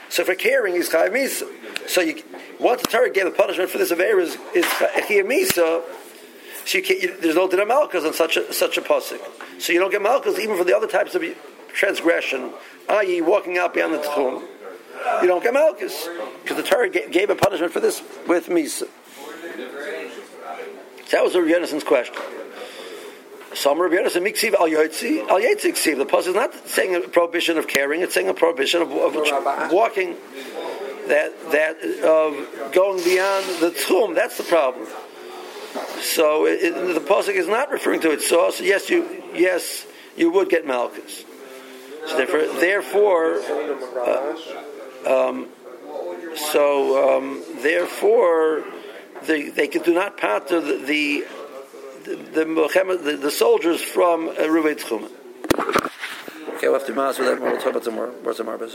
So 0.09 0.25
for 0.25 0.35
carrying 0.35 0.77
is 0.77 0.89
of 0.89 0.95
Misa. 1.13 1.49
So 1.89 2.01
you, 2.01 2.23
once 2.59 2.83
the 2.83 2.89
Torah 2.89 3.11
gave 3.11 3.25
the 3.25 3.31
punishment 3.31 3.71
for 3.71 3.79
this 3.79 3.93
Avera 3.93 4.21
is, 4.21 4.37
is 4.55 4.65
of 4.65 5.27
Misa, 5.27 5.83
so 6.65 6.79
you 6.79 6.85
you, 6.85 7.17
there's 7.21 7.35
no 7.35 7.49
din 7.49 7.67
malchus 7.67 8.05
on 8.05 8.13
such 8.13 8.37
a 8.37 8.53
such 8.53 8.79
a 8.79 8.83
pasuk. 8.83 9.21
So 9.61 9.73
you 9.73 9.81
don't 9.81 9.91
get 9.91 10.03
malchus 10.03 10.39
even 10.39 10.57
for 10.57 10.65
the 10.65 10.77
other 10.77 10.87
types 10.87 11.15
of 11.15 11.25
transgression, 11.73 12.53
i.e., 12.89 13.21
walking 13.21 13.59
out 13.59 13.75
beyond 13.75 13.95
the 13.95 14.03
tomb. 14.15 14.45
you 15.23 15.29
don't 15.29 15.43
get 15.43 15.53
malchus 15.53 16.09
because 16.43 16.57
the 16.57 16.63
Torah 16.63 16.89
gave 16.89 17.31
a 17.31 17.35
punishment 17.35 17.73
for 17.73 17.81
this 17.81 18.03
with 18.27 18.47
misa. 18.49 18.89
So 21.11 21.17
that 21.17 21.25
was 21.25 21.35
Rabbi 21.35 21.49
Yonasson's 21.49 21.83
question. 21.83 22.15
Some 23.53 23.81
Rabbi 23.81 23.97
Yonasson 23.97 24.23
miksiv 24.23 24.55
al 24.55 24.69
yotzi 24.69 25.29
al 25.29 25.41
yetzi 25.41 25.99
The 25.99 26.07
pasuk 26.07 26.29
is 26.29 26.35
not 26.37 26.69
saying 26.69 26.95
a 26.95 27.01
prohibition 27.01 27.59
of 27.59 27.67
carrying; 27.67 28.03
it's 28.03 28.15
saying 28.15 28.29
a 28.29 28.35
prohibition 28.35 28.81
of, 28.81 28.93
of 28.93 29.73
walking. 29.73 30.15
That 31.09 31.51
that 31.51 31.83
of 32.05 32.73
going 32.73 33.03
beyond 33.03 33.45
the 33.59 33.73
tchum. 33.73 34.15
That's 34.15 34.37
the 34.37 34.45
problem. 34.45 34.87
So 35.99 36.47
it, 36.47 36.63
it, 36.63 36.95
the 36.95 37.01
pasuk 37.01 37.35
is 37.35 37.49
not 37.49 37.73
referring 37.73 38.03
to 38.03 38.13
it. 38.13 38.23
So, 38.23 38.49
so 38.53 38.63
yes, 38.63 38.89
you 38.89 39.25
yes 39.35 39.89
you 40.17 40.31
would 40.31 40.49
get 40.49 40.65
malchus. 40.65 41.25
So 42.07 42.19
therefore, 42.19 42.47
therefore 42.61 43.35
uh, 43.99 45.29
um, 45.29 45.49
so 46.37 47.17
um, 47.19 47.43
therefore, 47.63 48.65
they, 49.27 49.49
they 49.51 49.69
do 49.69 49.93
not 49.93 50.17
part 50.17 50.49
the 50.49 50.61
the 50.61 51.25
the, 52.05 52.17
the, 52.17 52.45
the, 53.03 53.17
the 53.17 53.31
soldiers 53.31 53.81
from 53.83 54.29
uh, 54.29 54.33
Tchumen. 54.33 55.11
Okay, 56.57 56.69
we'll 56.69 56.75
have 56.75 56.87
to 56.87 56.95
mass 56.95 57.19
with 57.19 57.29
that. 57.29 57.41
We'll 57.41 57.61
talk 57.61 57.75
about. 58.47 58.71